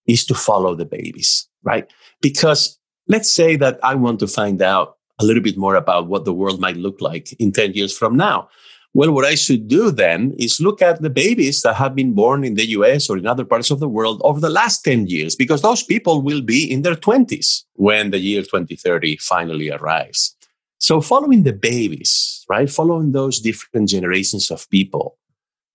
is 0.06 0.24
to 0.26 0.34
follow 0.34 0.74
the 0.74 0.86
babies, 0.86 1.48
right? 1.62 1.88
Because 2.20 2.78
let's 3.06 3.30
say 3.30 3.56
that 3.56 3.78
I 3.84 3.94
want 3.94 4.18
to 4.20 4.26
find 4.26 4.60
out 4.62 4.97
a 5.20 5.24
little 5.24 5.42
bit 5.42 5.56
more 5.56 5.74
about 5.74 6.08
what 6.08 6.24
the 6.24 6.32
world 6.32 6.60
might 6.60 6.76
look 6.76 7.00
like 7.00 7.32
in 7.34 7.52
10 7.52 7.72
years 7.72 7.96
from 7.96 8.16
now. 8.16 8.48
Well, 8.94 9.12
what 9.12 9.24
I 9.24 9.34
should 9.34 9.68
do 9.68 9.90
then 9.90 10.34
is 10.38 10.60
look 10.60 10.80
at 10.80 11.02
the 11.02 11.10
babies 11.10 11.62
that 11.62 11.76
have 11.76 11.94
been 11.94 12.14
born 12.14 12.42
in 12.42 12.54
the 12.54 12.66
US 12.70 13.10
or 13.10 13.18
in 13.18 13.26
other 13.26 13.44
parts 13.44 13.70
of 13.70 13.80
the 13.80 13.88
world 13.88 14.20
over 14.24 14.40
the 14.40 14.48
last 14.48 14.82
10 14.82 15.06
years, 15.06 15.36
because 15.36 15.62
those 15.62 15.82
people 15.82 16.22
will 16.22 16.40
be 16.40 16.70
in 16.70 16.82
their 16.82 16.96
20s 16.96 17.64
when 17.74 18.10
the 18.10 18.18
year 18.18 18.42
2030 18.42 19.18
finally 19.18 19.70
arrives. 19.70 20.34
So, 20.78 21.00
following 21.00 21.42
the 21.42 21.52
babies, 21.52 22.44
right? 22.48 22.70
Following 22.70 23.12
those 23.12 23.40
different 23.40 23.88
generations 23.88 24.50
of 24.50 24.68
people, 24.70 25.18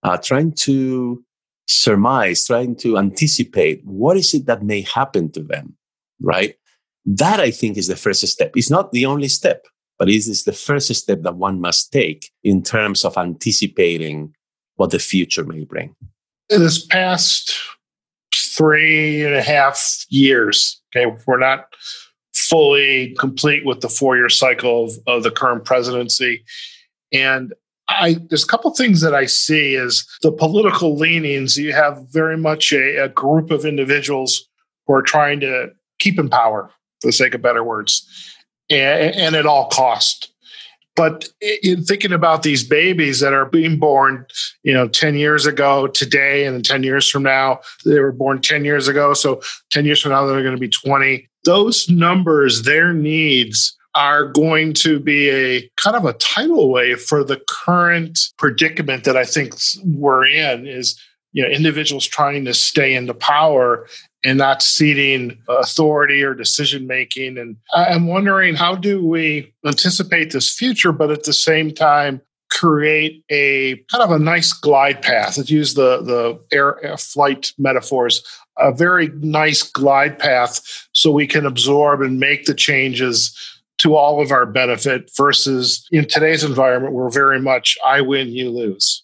uh, 0.02 0.16
trying 0.16 0.52
to 0.52 1.22
surmise, 1.66 2.46
trying 2.46 2.76
to 2.76 2.98
anticipate 2.98 3.82
what 3.84 4.16
is 4.16 4.34
it 4.34 4.46
that 4.46 4.62
may 4.62 4.80
happen 4.80 5.30
to 5.32 5.40
them, 5.40 5.76
right? 6.20 6.56
That 7.06 7.40
I 7.40 7.50
think 7.50 7.76
is 7.76 7.88
the 7.88 7.96
first 7.96 8.26
step. 8.26 8.52
It's 8.56 8.70
not 8.70 8.92
the 8.92 9.06
only 9.06 9.28
step, 9.28 9.66
but 9.98 10.08
it 10.08 10.14
is 10.14 10.44
the 10.44 10.52
first 10.52 10.94
step 10.94 11.22
that 11.22 11.36
one 11.36 11.60
must 11.60 11.92
take 11.92 12.30
in 12.42 12.62
terms 12.62 13.04
of 13.04 13.16
anticipating 13.18 14.34
what 14.76 14.90
the 14.90 14.98
future 14.98 15.44
may 15.44 15.64
bring. 15.64 15.94
In 16.50 16.60
this 16.60 16.84
past 16.84 17.54
three 18.34 19.24
and 19.24 19.34
a 19.34 19.42
half 19.42 20.04
years, 20.08 20.80
okay, 20.94 21.14
we're 21.26 21.38
not 21.38 21.66
fully 22.34 23.14
complete 23.18 23.64
with 23.64 23.80
the 23.80 23.88
four 23.88 24.16
year 24.16 24.28
cycle 24.28 24.84
of, 24.84 24.92
of 25.06 25.22
the 25.22 25.30
current 25.30 25.64
presidency. 25.64 26.44
And 27.12 27.54
I 27.88 28.16
there's 28.28 28.44
a 28.44 28.48
couple 28.48 28.70
things 28.74 29.02
that 29.02 29.14
I 29.14 29.26
see 29.26 29.74
is 29.74 30.06
the 30.22 30.32
political 30.32 30.96
leanings. 30.96 31.56
You 31.56 31.72
have 31.72 32.02
very 32.10 32.36
much 32.36 32.72
a, 32.72 33.04
a 33.04 33.08
group 33.08 33.50
of 33.50 33.64
individuals 33.64 34.48
who 34.86 34.94
are 34.94 35.02
trying 35.02 35.40
to 35.40 35.70
keep 35.98 36.18
in 36.18 36.28
power 36.28 36.70
for 37.04 37.08
the 37.08 37.12
sake 37.12 37.34
of 37.34 37.42
better 37.42 37.62
words, 37.62 38.08
and, 38.70 39.14
and 39.14 39.36
at 39.36 39.46
all 39.46 39.68
cost. 39.68 40.32
But 40.96 41.28
in 41.62 41.84
thinking 41.84 42.12
about 42.12 42.44
these 42.44 42.62
babies 42.62 43.20
that 43.20 43.32
are 43.32 43.46
being 43.46 43.78
born, 43.78 44.26
you 44.62 44.72
know, 44.72 44.88
10 44.88 45.16
years 45.16 45.44
ago 45.44 45.88
today, 45.88 46.46
and 46.46 46.64
10 46.64 46.84
years 46.84 47.10
from 47.10 47.24
now, 47.24 47.60
they 47.84 47.98
were 47.98 48.12
born 48.12 48.40
10 48.40 48.64
years 48.64 48.86
ago. 48.86 49.12
So 49.12 49.42
10 49.70 49.84
years 49.84 50.00
from 50.00 50.12
now, 50.12 50.24
they're 50.24 50.42
going 50.42 50.54
to 50.54 50.60
be 50.60 50.68
20. 50.68 51.28
Those 51.44 51.90
numbers, 51.90 52.62
their 52.62 52.94
needs 52.94 53.76
are 53.96 54.26
going 54.26 54.72
to 54.72 54.98
be 55.00 55.30
a 55.30 55.68
kind 55.76 55.96
of 55.96 56.04
a 56.04 56.14
tidal 56.14 56.70
wave 56.70 57.00
for 57.00 57.22
the 57.24 57.40
current 57.48 58.18
predicament 58.38 59.04
that 59.04 59.16
I 59.16 59.24
think 59.24 59.54
we're 59.84 60.26
in 60.26 60.66
is 60.66 60.98
you 61.32 61.42
know 61.42 61.48
individuals 61.48 62.06
trying 62.06 62.44
to 62.46 62.54
stay 62.54 62.94
into 62.94 63.12
power 63.12 63.86
and 64.24 64.38
not 64.38 64.62
ceding 64.62 65.38
authority 65.48 66.22
or 66.22 66.34
decision 66.34 66.86
making. 66.86 67.38
And 67.38 67.56
I'm 67.74 68.06
wondering 68.06 68.54
how 68.54 68.74
do 68.74 69.06
we 69.06 69.52
anticipate 69.66 70.32
this 70.32 70.50
future, 70.50 70.92
but 70.92 71.10
at 71.10 71.24
the 71.24 71.32
same 71.32 71.72
time 71.72 72.20
create 72.50 73.24
a 73.30 73.76
kind 73.90 74.02
of 74.02 74.10
a 74.10 74.18
nice 74.18 74.52
glide 74.52 75.02
path. 75.02 75.36
Let's 75.36 75.50
use 75.50 75.74
the 75.74 76.02
the 76.02 76.40
air 76.52 76.96
flight 76.98 77.52
metaphors. 77.58 78.22
A 78.58 78.72
very 78.72 79.08
nice 79.20 79.62
glide 79.62 80.18
path 80.18 80.60
so 80.92 81.10
we 81.10 81.26
can 81.26 81.44
absorb 81.44 82.00
and 82.00 82.20
make 82.20 82.44
the 82.44 82.54
changes 82.54 83.36
to 83.78 83.96
all 83.96 84.22
of 84.22 84.30
our 84.30 84.46
benefit 84.46 85.10
versus 85.16 85.86
in 85.90 86.06
today's 86.06 86.44
environment 86.44 86.94
we're 86.94 87.10
very 87.10 87.40
much 87.40 87.76
I 87.84 88.00
win, 88.00 88.28
you 88.28 88.50
lose. 88.50 89.03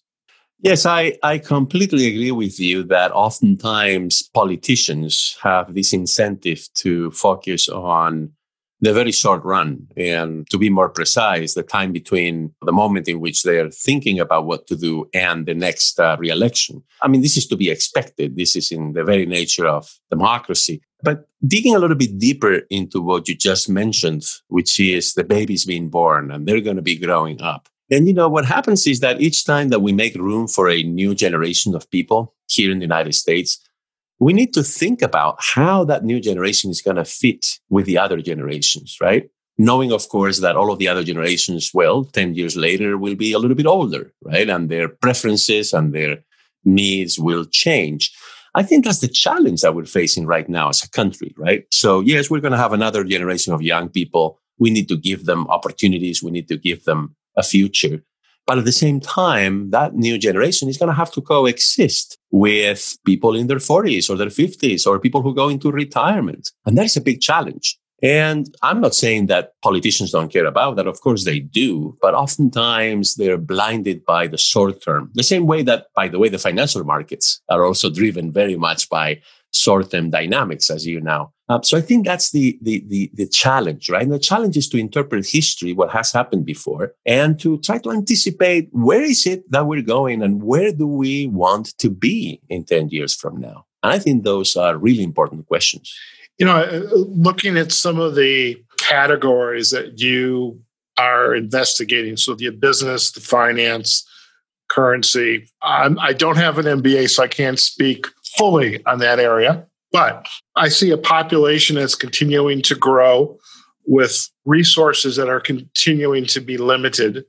Yes, 0.63 0.85
I, 0.85 1.17
I 1.23 1.39
completely 1.39 2.05
agree 2.07 2.31
with 2.31 2.59
you 2.59 2.83
that 2.83 3.11
oftentimes 3.13 4.21
politicians 4.21 5.35
have 5.41 5.73
this 5.73 5.91
incentive 5.91 6.69
to 6.75 7.09
focus 7.11 7.67
on 7.67 8.33
the 8.79 8.93
very 8.93 9.11
short 9.11 9.43
run. 9.43 9.87
And 9.97 10.47
to 10.49 10.59
be 10.59 10.69
more 10.69 10.89
precise, 10.89 11.55
the 11.55 11.63
time 11.63 11.91
between 11.91 12.53
the 12.63 12.71
moment 12.71 13.07
in 13.07 13.19
which 13.19 13.41
they 13.41 13.57
are 13.57 13.71
thinking 13.71 14.19
about 14.19 14.45
what 14.45 14.67
to 14.67 14.75
do 14.75 15.09
and 15.15 15.47
the 15.47 15.55
next 15.55 15.99
uh, 15.99 16.15
re-election. 16.19 16.83
I 17.01 17.07
mean, 17.07 17.21
this 17.21 17.37
is 17.37 17.47
to 17.47 17.55
be 17.55 17.71
expected. 17.71 18.35
This 18.35 18.55
is 18.55 18.71
in 18.71 18.93
the 18.93 19.03
very 19.03 19.25
nature 19.25 19.67
of 19.67 19.99
democracy. 20.11 20.81
But 21.03 21.27
digging 21.45 21.75
a 21.75 21.79
little 21.79 21.95
bit 21.97 22.19
deeper 22.19 22.61
into 22.69 23.01
what 23.01 23.27
you 23.27 23.35
just 23.35 23.67
mentioned, 23.67 24.25
which 24.49 24.79
is 24.79 25.13
the 25.15 25.23
babies 25.23 25.65
being 25.65 25.89
born 25.89 26.31
and 26.31 26.47
they're 26.47 26.61
going 26.61 26.75
to 26.75 26.83
be 26.83 26.97
growing 26.97 27.41
up. 27.41 27.67
And 27.91 28.07
you 28.07 28.13
know, 28.13 28.29
what 28.29 28.45
happens 28.45 28.87
is 28.87 29.01
that 29.01 29.19
each 29.19 29.45
time 29.45 29.67
that 29.67 29.81
we 29.81 29.91
make 29.91 30.15
room 30.15 30.47
for 30.47 30.69
a 30.69 30.81
new 30.81 31.13
generation 31.13 31.75
of 31.75 31.91
people 31.91 32.33
here 32.49 32.71
in 32.71 32.79
the 32.79 32.85
United 32.85 33.13
States, 33.13 33.59
we 34.19 34.31
need 34.31 34.53
to 34.53 34.63
think 34.63 35.01
about 35.01 35.35
how 35.39 35.83
that 35.83 36.05
new 36.05 36.21
generation 36.21 36.71
is 36.71 36.81
going 36.81 36.95
to 36.95 37.03
fit 37.03 37.59
with 37.69 37.85
the 37.85 37.97
other 37.97 38.21
generations, 38.21 38.97
right? 39.01 39.29
Knowing, 39.57 39.91
of 39.91 40.07
course, 40.07 40.39
that 40.39 40.55
all 40.55 40.71
of 40.71 40.79
the 40.79 40.87
other 40.87 41.03
generations, 41.03 41.71
well, 41.73 42.05
10 42.05 42.33
years 42.33 42.55
later 42.55 42.97
will 42.97 43.15
be 43.15 43.33
a 43.33 43.39
little 43.39 43.57
bit 43.57 43.65
older, 43.65 44.13
right? 44.23 44.49
And 44.49 44.69
their 44.69 44.87
preferences 44.87 45.73
and 45.73 45.93
their 45.93 46.19
needs 46.63 47.19
will 47.19 47.43
change. 47.45 48.15
I 48.55 48.63
think 48.63 48.85
that's 48.85 48.99
the 48.99 49.07
challenge 49.07 49.61
that 49.61 49.75
we're 49.75 49.85
facing 49.85 50.25
right 50.25 50.47
now 50.47 50.69
as 50.69 50.83
a 50.83 50.89
country, 50.89 51.33
right? 51.37 51.65
So, 51.71 51.99
yes, 51.99 52.29
we're 52.29 52.41
going 52.41 52.51
to 52.51 52.57
have 52.57 52.73
another 52.73 53.03
generation 53.03 53.53
of 53.53 53.61
young 53.61 53.89
people. 53.89 54.39
We 54.59 54.69
need 54.69 54.87
to 54.89 54.97
give 54.97 55.25
them 55.25 55.47
opportunities. 55.47 56.23
We 56.23 56.31
need 56.31 56.47
to 56.49 56.57
give 56.57 56.85
them 56.85 57.15
a 57.41 57.49
future. 57.55 57.97
But 58.47 58.57
at 58.57 58.65
the 58.65 58.79
same 58.83 58.99
time, 58.99 59.69
that 59.69 59.95
new 59.95 60.17
generation 60.17 60.67
is 60.67 60.77
going 60.77 60.91
to 60.93 61.01
have 61.01 61.11
to 61.15 61.21
coexist 61.21 62.17
with 62.31 62.81
people 63.05 63.35
in 63.35 63.47
their 63.47 63.63
40s 63.71 64.09
or 64.09 64.15
their 64.17 64.35
50s 64.41 64.87
or 64.87 64.99
people 64.99 65.21
who 65.21 65.35
go 65.41 65.47
into 65.49 65.71
retirement. 65.71 66.43
And 66.65 66.77
that 66.77 66.85
is 66.85 66.97
a 66.97 67.07
big 67.09 67.21
challenge. 67.21 67.77
And 68.03 68.47
I'm 68.63 68.81
not 68.81 68.95
saying 68.95 69.27
that 69.27 69.53
politicians 69.61 70.11
don't 70.11 70.33
care 70.33 70.47
about 70.47 70.75
that. 70.75 70.87
Of 70.87 71.01
course 71.01 71.23
they 71.23 71.39
do, 71.39 71.95
but 72.01 72.15
oftentimes 72.15 73.15
they're 73.15 73.37
blinded 73.37 74.03
by 74.05 74.25
the 74.25 74.39
short 74.39 74.83
term. 74.83 75.11
The 75.13 75.29
same 75.31 75.45
way 75.45 75.61
that, 75.63 75.87
by 75.95 76.07
the 76.07 76.17
way, 76.17 76.29
the 76.29 76.39
financial 76.39 76.83
markets 76.83 77.41
are 77.47 77.63
also 77.63 77.91
driven 77.91 78.31
very 78.31 78.57
much 78.57 78.89
by 78.89 79.21
short-term 79.51 80.09
dynamics, 80.09 80.69
as 80.69 80.85
you 80.85 81.01
know. 81.01 81.31
Um, 81.49 81.63
so 81.63 81.77
I 81.77 81.81
think 81.81 82.05
that's 82.05 82.31
the, 82.31 82.57
the, 82.61 82.83
the 82.87 83.11
the 83.13 83.27
challenge, 83.27 83.89
right? 83.89 84.03
And 84.03 84.11
the 84.13 84.19
challenge 84.19 84.55
is 84.55 84.69
to 84.69 84.77
interpret 84.77 85.27
history, 85.27 85.73
what 85.73 85.91
has 85.91 86.11
happened 86.11 86.45
before, 86.45 86.93
and 87.05 87.37
to 87.41 87.59
try 87.59 87.77
to 87.79 87.91
anticipate 87.91 88.69
where 88.71 89.03
is 89.03 89.25
it 89.25 89.49
that 89.51 89.67
we're 89.67 89.81
going 89.81 90.21
and 90.21 90.43
where 90.43 90.71
do 90.71 90.87
we 90.87 91.27
want 91.27 91.77
to 91.79 91.89
be 91.89 92.41
in 92.49 92.63
ten 92.63 92.89
years 92.89 93.13
from 93.13 93.39
now. 93.41 93.65
And 93.83 93.91
I 93.91 93.99
think 93.99 94.23
those 94.23 94.55
are 94.55 94.77
really 94.77 95.03
important 95.03 95.47
questions. 95.47 95.93
You 96.37 96.45
know, 96.45 96.57
uh, 96.57 96.95
looking 96.95 97.57
at 97.57 97.71
some 97.71 97.99
of 97.99 98.15
the 98.15 98.61
categories 98.77 99.71
that 99.71 99.99
you 99.99 100.61
are 100.97 101.35
investigating, 101.35 102.15
so 102.15 102.35
the 102.35 102.49
business, 102.51 103.11
the 103.11 103.19
finance, 103.19 104.07
currency. 104.71 105.47
I'm, 105.61 105.99
I 105.99 106.13
do 106.13 106.27
not 106.27 106.37
have 106.37 106.57
an 106.57 106.65
MBA, 106.65 107.09
so 107.09 107.23
I 107.23 107.27
can't 107.27 107.59
speak 107.59 108.07
fully 108.41 108.83
on 108.87 108.97
that 108.97 109.19
area. 109.19 109.63
But 109.91 110.27
I 110.55 110.69
see 110.69 110.89
a 110.89 110.97
population 110.97 111.75
that's 111.75 111.93
continuing 111.93 112.63
to 112.63 112.75
grow 112.75 113.37
with 113.85 114.27
resources 114.45 115.15
that 115.17 115.29
are 115.29 115.39
continuing 115.39 116.25
to 116.27 116.39
be 116.39 116.57
limited. 116.57 117.23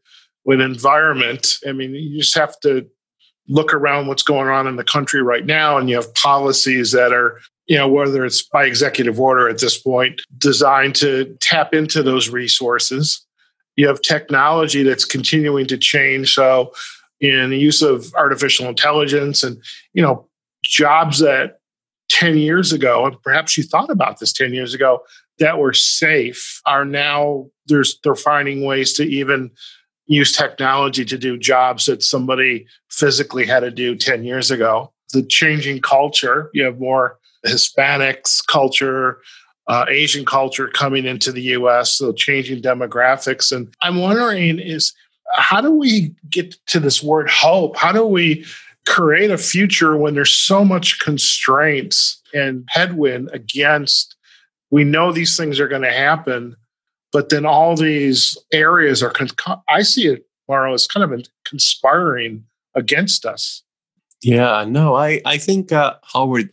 With 0.46 0.60
environment, 0.60 1.58
I 1.68 1.72
mean, 1.72 1.94
you 1.94 2.18
just 2.18 2.34
have 2.34 2.58
to 2.60 2.86
look 3.46 3.74
around 3.74 4.06
what's 4.06 4.22
going 4.22 4.48
on 4.48 4.66
in 4.66 4.76
the 4.76 4.84
country 4.84 5.22
right 5.22 5.44
now, 5.44 5.76
and 5.76 5.90
you 5.90 5.96
have 5.96 6.14
policies 6.14 6.92
that 6.92 7.12
are, 7.12 7.40
you 7.66 7.76
know, 7.76 7.88
whether 7.88 8.24
it's 8.24 8.42
by 8.42 8.64
executive 8.64 9.20
order 9.20 9.50
at 9.50 9.60
this 9.60 9.78
point, 9.78 10.22
designed 10.38 10.94
to 10.96 11.36
tap 11.40 11.74
into 11.74 12.02
those 12.02 12.30
resources. 12.30 13.24
You 13.76 13.86
have 13.86 14.00
technology 14.00 14.82
that's 14.82 15.04
continuing 15.04 15.66
to 15.66 15.76
change. 15.76 16.34
So, 16.34 16.72
in 17.20 17.50
the 17.50 17.58
use 17.58 17.82
of 17.82 18.12
artificial 18.14 18.66
intelligence 18.66 19.44
and, 19.44 19.62
you 19.92 20.02
know, 20.02 20.26
jobs 20.64 21.18
that 21.20 21.58
10 22.10 22.36
years 22.38 22.72
ago, 22.72 23.06
and 23.06 23.20
perhaps 23.22 23.56
you 23.56 23.62
thought 23.62 23.90
about 23.90 24.20
this 24.20 24.32
10 24.32 24.52
years 24.52 24.74
ago, 24.74 25.00
that 25.38 25.58
were 25.58 25.72
safe 25.72 26.60
are 26.66 26.84
now 26.84 27.46
there's 27.66 27.98
they're 28.04 28.14
finding 28.14 28.64
ways 28.64 28.92
to 28.94 29.04
even 29.04 29.50
use 30.06 30.36
technology 30.36 31.04
to 31.04 31.16
do 31.16 31.38
jobs 31.38 31.86
that 31.86 32.02
somebody 32.02 32.66
physically 32.90 33.46
had 33.46 33.60
to 33.60 33.70
do 33.70 33.94
10 33.94 34.24
years 34.24 34.50
ago. 34.50 34.92
The 35.12 35.22
changing 35.22 35.80
culture, 35.80 36.50
you 36.52 36.64
have 36.64 36.78
more 36.78 37.18
Hispanics 37.46 38.46
culture, 38.46 39.18
uh, 39.68 39.86
Asian 39.88 40.24
culture 40.24 40.68
coming 40.68 41.06
into 41.06 41.32
the 41.32 41.42
US, 41.42 41.96
so 41.96 42.12
changing 42.12 42.62
demographics. 42.62 43.54
And 43.54 43.74
I'm 43.82 43.96
wondering 43.96 44.58
is 44.58 44.92
how 45.34 45.60
do 45.60 45.70
we 45.70 46.14
get 46.28 46.54
to 46.66 46.80
this 46.80 47.02
word 47.02 47.30
hope? 47.30 47.76
How 47.76 47.92
do 47.92 48.04
we 48.04 48.44
create 48.86 49.30
a 49.30 49.38
future 49.38 49.96
when 49.96 50.14
there's 50.14 50.34
so 50.34 50.64
much 50.64 50.98
constraints 50.98 52.20
and 52.34 52.68
headwind 52.68 53.30
against 53.32 54.16
we 54.70 54.84
know 54.84 55.12
these 55.12 55.36
things 55.36 55.60
are 55.60 55.68
going 55.68 55.82
to 55.82 55.92
happen 55.92 56.56
but 57.12 57.28
then 57.28 57.44
all 57.44 57.76
these 57.76 58.36
areas 58.52 59.02
are 59.02 59.10
con- 59.10 59.62
i 59.68 59.82
see 59.82 60.08
it 60.08 60.26
Mauro 60.48 60.74
as 60.74 60.86
kind 60.86 61.10
of 61.10 61.26
conspiring 61.44 62.44
against 62.74 63.24
us. 63.24 63.62
Yeah 64.22 64.64
no 64.66 64.96
i 64.96 65.20
i 65.24 65.38
think 65.38 65.72
uh, 65.72 65.94
howard 66.02 66.50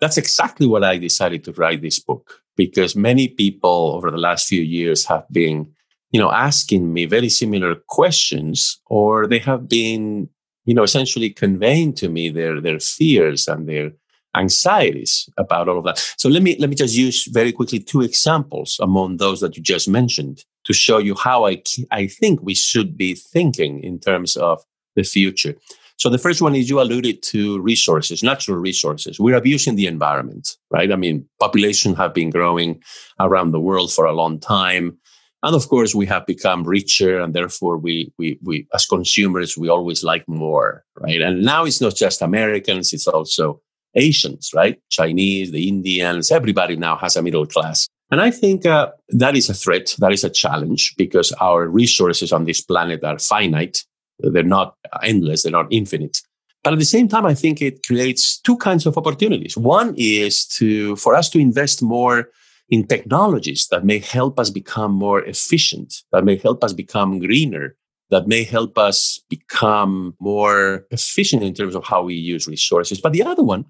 that's 0.00 0.18
exactly 0.18 0.66
what 0.66 0.84
i 0.84 0.98
decided 0.98 1.44
to 1.44 1.52
write 1.52 1.82
this 1.82 1.98
book 1.98 2.42
because 2.56 2.94
many 2.94 3.28
people 3.28 3.92
over 3.94 4.10
the 4.10 4.16
last 4.18 4.48
few 4.48 4.62
years 4.62 5.04
have 5.06 5.26
been 5.30 5.70
you 6.12 6.20
know 6.20 6.30
asking 6.30 6.92
me 6.92 7.06
very 7.06 7.28
similar 7.28 7.74
questions 7.88 8.80
or 8.86 9.26
they 9.26 9.38
have 9.38 9.68
been 9.68 10.28
you 10.64 10.74
know, 10.74 10.82
essentially 10.82 11.30
conveying 11.30 11.92
to 11.94 12.08
me 12.08 12.28
their 12.28 12.60
their 12.60 12.80
fears 12.80 13.48
and 13.48 13.68
their 13.68 13.92
anxieties 14.34 15.28
about 15.36 15.68
all 15.68 15.78
of 15.78 15.84
that. 15.84 15.98
So 16.16 16.28
let 16.28 16.42
me 16.42 16.56
let 16.58 16.70
me 16.70 16.76
just 16.76 16.96
use 16.96 17.26
very 17.26 17.52
quickly 17.52 17.78
two 17.78 18.02
examples 18.02 18.78
among 18.80 19.16
those 19.16 19.40
that 19.40 19.56
you 19.56 19.62
just 19.62 19.88
mentioned 19.88 20.44
to 20.64 20.72
show 20.72 20.98
you 20.98 21.14
how 21.14 21.46
I 21.46 21.62
I 21.90 22.06
think 22.06 22.40
we 22.42 22.54
should 22.54 22.96
be 22.96 23.14
thinking 23.14 23.82
in 23.82 23.98
terms 23.98 24.36
of 24.36 24.62
the 24.96 25.02
future. 25.02 25.54
So 25.96 26.08
the 26.10 26.18
first 26.18 26.42
one 26.42 26.54
is 26.54 26.68
you 26.68 26.80
alluded 26.80 27.22
to 27.24 27.60
resources, 27.60 28.22
natural 28.22 28.56
resources. 28.56 29.20
We're 29.20 29.36
abusing 29.36 29.76
the 29.76 29.86
environment, 29.86 30.56
right? 30.70 30.90
I 30.90 30.96
mean, 30.96 31.26
population 31.38 31.94
have 31.94 32.12
been 32.12 32.30
growing 32.30 32.82
around 33.20 33.52
the 33.52 33.60
world 33.60 33.92
for 33.92 34.04
a 34.04 34.12
long 34.12 34.40
time. 34.40 34.98
And 35.44 35.56
of 35.56 35.68
course, 35.68 35.94
we 35.94 36.06
have 36.06 36.24
become 36.26 36.62
richer, 36.62 37.20
and 37.20 37.34
therefore, 37.34 37.76
we, 37.76 38.12
we, 38.16 38.38
we, 38.42 38.66
as 38.72 38.86
consumers, 38.86 39.58
we 39.58 39.68
always 39.68 40.04
like 40.04 40.26
more, 40.28 40.84
right? 41.00 41.20
And 41.20 41.42
now 41.42 41.64
it's 41.64 41.80
not 41.80 41.96
just 41.96 42.22
Americans; 42.22 42.92
it's 42.92 43.08
also 43.08 43.60
Asians, 43.94 44.52
right? 44.54 44.80
Chinese, 44.90 45.50
the 45.50 45.68
Indians, 45.68 46.30
everybody 46.30 46.76
now 46.76 46.96
has 46.96 47.16
a 47.16 47.22
middle 47.22 47.46
class. 47.46 47.88
And 48.10 48.20
I 48.20 48.30
think 48.30 48.66
uh, 48.66 48.90
that 49.08 49.36
is 49.36 49.48
a 49.48 49.54
threat, 49.54 49.96
that 49.98 50.12
is 50.12 50.22
a 50.22 50.30
challenge, 50.30 50.94
because 50.96 51.32
our 51.40 51.66
resources 51.66 52.32
on 52.32 52.44
this 52.44 52.60
planet 52.60 53.02
are 53.02 53.18
finite. 53.18 53.84
They're 54.20 54.42
not 54.42 54.76
endless, 55.02 55.42
they're 55.42 55.52
not 55.52 55.72
infinite. 55.72 56.20
But 56.62 56.74
at 56.74 56.78
the 56.78 56.84
same 56.84 57.08
time, 57.08 57.26
I 57.26 57.34
think 57.34 57.60
it 57.60 57.84
creates 57.84 58.38
two 58.38 58.56
kinds 58.58 58.86
of 58.86 58.96
opportunities. 58.96 59.56
One 59.56 59.94
is 59.96 60.46
to 60.58 60.94
for 60.96 61.16
us 61.16 61.28
to 61.30 61.38
invest 61.38 61.82
more 61.82 62.28
in 62.72 62.86
technologies 62.86 63.68
that 63.70 63.84
may 63.84 63.98
help 63.98 64.40
us 64.40 64.48
become 64.48 64.92
more 64.92 65.22
efficient, 65.24 66.02
that 66.10 66.24
may 66.24 66.36
help 66.38 66.64
us 66.64 66.72
become 66.72 67.18
greener, 67.18 67.76
that 68.08 68.26
may 68.26 68.42
help 68.44 68.78
us 68.78 69.20
become 69.28 70.14
more 70.18 70.86
efficient 70.90 71.42
in 71.42 71.52
terms 71.52 71.74
of 71.74 71.84
how 71.84 72.02
we 72.02 72.14
use 72.14 72.48
resources. 72.48 72.98
But 72.98 73.12
the 73.12 73.24
other 73.24 73.42
one 73.42 73.66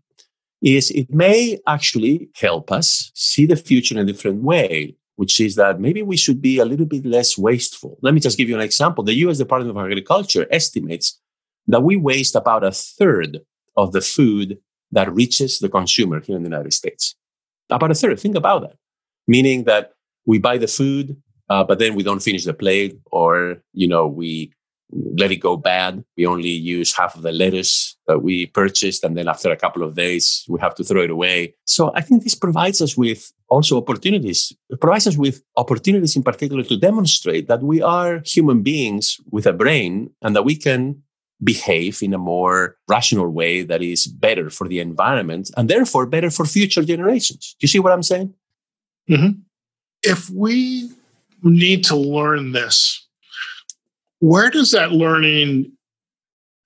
is 0.62 0.92
it 0.92 1.12
may 1.12 1.58
actually 1.66 2.30
help 2.36 2.70
us 2.70 3.10
see 3.16 3.44
the 3.44 3.56
future 3.56 3.96
in 3.96 4.00
a 4.00 4.04
different 4.04 4.44
way, 4.44 4.94
which 5.16 5.40
is 5.40 5.56
that 5.56 5.80
maybe 5.80 6.04
we 6.04 6.16
should 6.16 6.40
be 6.40 6.60
a 6.60 6.64
little 6.64 6.86
bit 6.86 7.04
less 7.04 7.36
wasteful. 7.36 7.98
Let 8.02 8.14
me 8.14 8.20
just 8.20 8.38
give 8.38 8.48
you 8.48 8.54
an 8.54 8.60
example. 8.60 9.02
The 9.02 9.14
US 9.26 9.38
Department 9.38 9.76
of 9.76 9.84
Agriculture 9.84 10.46
estimates 10.52 11.20
that 11.66 11.82
we 11.82 11.96
waste 11.96 12.36
about 12.36 12.62
a 12.62 12.70
third 12.70 13.40
of 13.76 13.90
the 13.90 14.00
food 14.00 14.58
that 14.92 15.12
reaches 15.12 15.58
the 15.58 15.68
consumer 15.68 16.20
here 16.20 16.36
in 16.36 16.44
the 16.44 16.50
United 16.50 16.72
States. 16.72 17.16
About 17.68 17.90
a 17.90 17.94
third. 17.94 18.20
Think 18.20 18.36
about 18.36 18.62
that 18.62 18.76
meaning 19.36 19.58
that 19.70 19.84
we 20.30 20.36
buy 20.48 20.56
the 20.64 20.72
food, 20.78 21.06
uh, 21.52 21.64
but 21.68 21.76
then 21.80 21.92
we 21.98 22.02
don't 22.08 22.26
finish 22.28 22.44
the 22.44 22.56
plate, 22.62 22.94
or 23.18 23.32
you 23.82 23.88
know 23.94 24.04
we 24.20 24.52
let 25.22 25.32
it 25.32 25.40
go 25.48 25.54
bad. 25.56 25.92
We 26.18 26.24
only 26.34 26.54
use 26.76 26.90
half 27.00 27.12
of 27.16 27.22
the 27.26 27.34
lettuce 27.42 27.96
that 28.08 28.20
we 28.26 28.34
purchased, 28.60 29.00
and 29.04 29.12
then 29.16 29.28
after 29.34 29.50
a 29.50 29.60
couple 29.64 29.82
of 29.82 29.90
days, 30.04 30.24
we 30.52 30.60
have 30.64 30.74
to 30.78 30.84
throw 30.88 31.02
it 31.08 31.10
away. 31.18 31.38
So 31.76 31.82
I 31.98 32.02
think 32.06 32.18
this 32.22 32.38
provides 32.46 32.78
us 32.86 32.92
with 33.04 33.20
also 33.54 33.72
opportunities. 33.82 34.40
It 34.74 34.80
provides 34.84 35.06
us 35.10 35.16
with 35.24 35.36
opportunities 35.56 36.14
in 36.18 36.22
particular 36.30 36.62
to 36.70 36.76
demonstrate 36.88 37.44
that 37.50 37.62
we 37.72 37.78
are 37.96 38.12
human 38.34 38.58
beings 38.70 39.04
with 39.34 39.46
a 39.46 39.56
brain, 39.62 39.92
and 40.22 40.36
that 40.36 40.44
we 40.50 40.56
can 40.66 41.02
behave 41.42 41.94
in 42.06 42.14
a 42.14 42.18
more 42.18 42.76
rational 42.88 43.28
way 43.40 43.54
that 43.70 43.82
is 43.82 44.06
better 44.06 44.46
for 44.56 44.68
the 44.68 44.78
environment 44.78 45.50
and 45.56 45.68
therefore 45.68 46.06
better 46.06 46.30
for 46.30 46.44
future 46.46 46.84
generations. 46.92 47.56
Do 47.58 47.64
you 47.64 47.68
see 47.68 47.80
what 47.80 47.92
I'm 47.92 48.02
saying? 48.12 48.32
Mm-hmm. 49.10 49.40
If 50.02 50.30
we 50.30 50.90
need 51.42 51.84
to 51.84 51.96
learn 51.96 52.52
this, 52.52 53.06
where 54.20 54.50
does 54.50 54.70
that 54.72 54.92
learning 54.92 55.72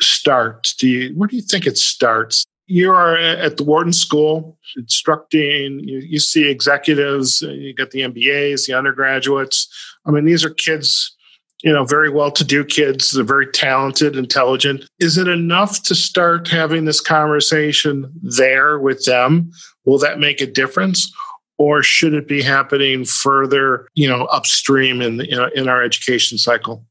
start? 0.01 0.75
Do 0.79 0.89
you 0.89 1.15
where 1.17 1.29
do 1.29 1.37
you 1.37 1.43
think 1.43 1.67
it 1.67 1.79
starts? 1.79 2.45
you 2.67 2.93
are 2.93 3.17
at 3.17 3.57
the 3.57 3.65
Wharton 3.65 3.93
School 3.93 4.59
instructing, 4.77 5.81
you, 5.81 5.99
you 5.99 6.19
see 6.19 6.49
executives, 6.49 7.43
uh, 7.43 7.51
you 7.51 7.73
get 7.73 7.93
the 7.93 8.01
MBAs, 8.01 8.67
the 8.67 8.75
undergraduates. 8.75 9.69
I 10.05 10.11
mean, 10.11 10.25
these 10.25 10.45
are 10.45 10.51
kids 10.51 11.17
you 11.63 11.73
know, 11.73 11.85
very 11.85 12.11
well 12.11 12.31
to 12.31 12.45
do 12.45 12.65
kids. 12.65 13.13
They're 13.13 13.25
very 13.25 13.47
talented, 13.47 14.15
intelligent. 14.15 14.85
Is 15.01 15.17
it 15.17 15.27
enough 15.27 15.83
to 15.85 15.95
start 15.95 16.49
having 16.49 16.85
this 16.85 17.01
conversation 17.01 18.13
there 18.23 18.79
with 18.79 19.05
them? 19.05 19.51
Will 19.87 19.99
that 19.99 20.19
make 20.19 20.41
a 20.41 20.47
difference? 20.47 21.11
Or 21.59 21.83
should 21.83 22.15
it 22.15 22.29
be 22.29 22.43
happening 22.43 23.05
further, 23.05 23.89
you 23.95 24.09
know, 24.09 24.25
upstream 24.27 25.01
in, 25.01 25.17
the, 25.17 25.51
in 25.55 25.69
our 25.69 25.83
education 25.83 26.39
cycle? 26.39 26.85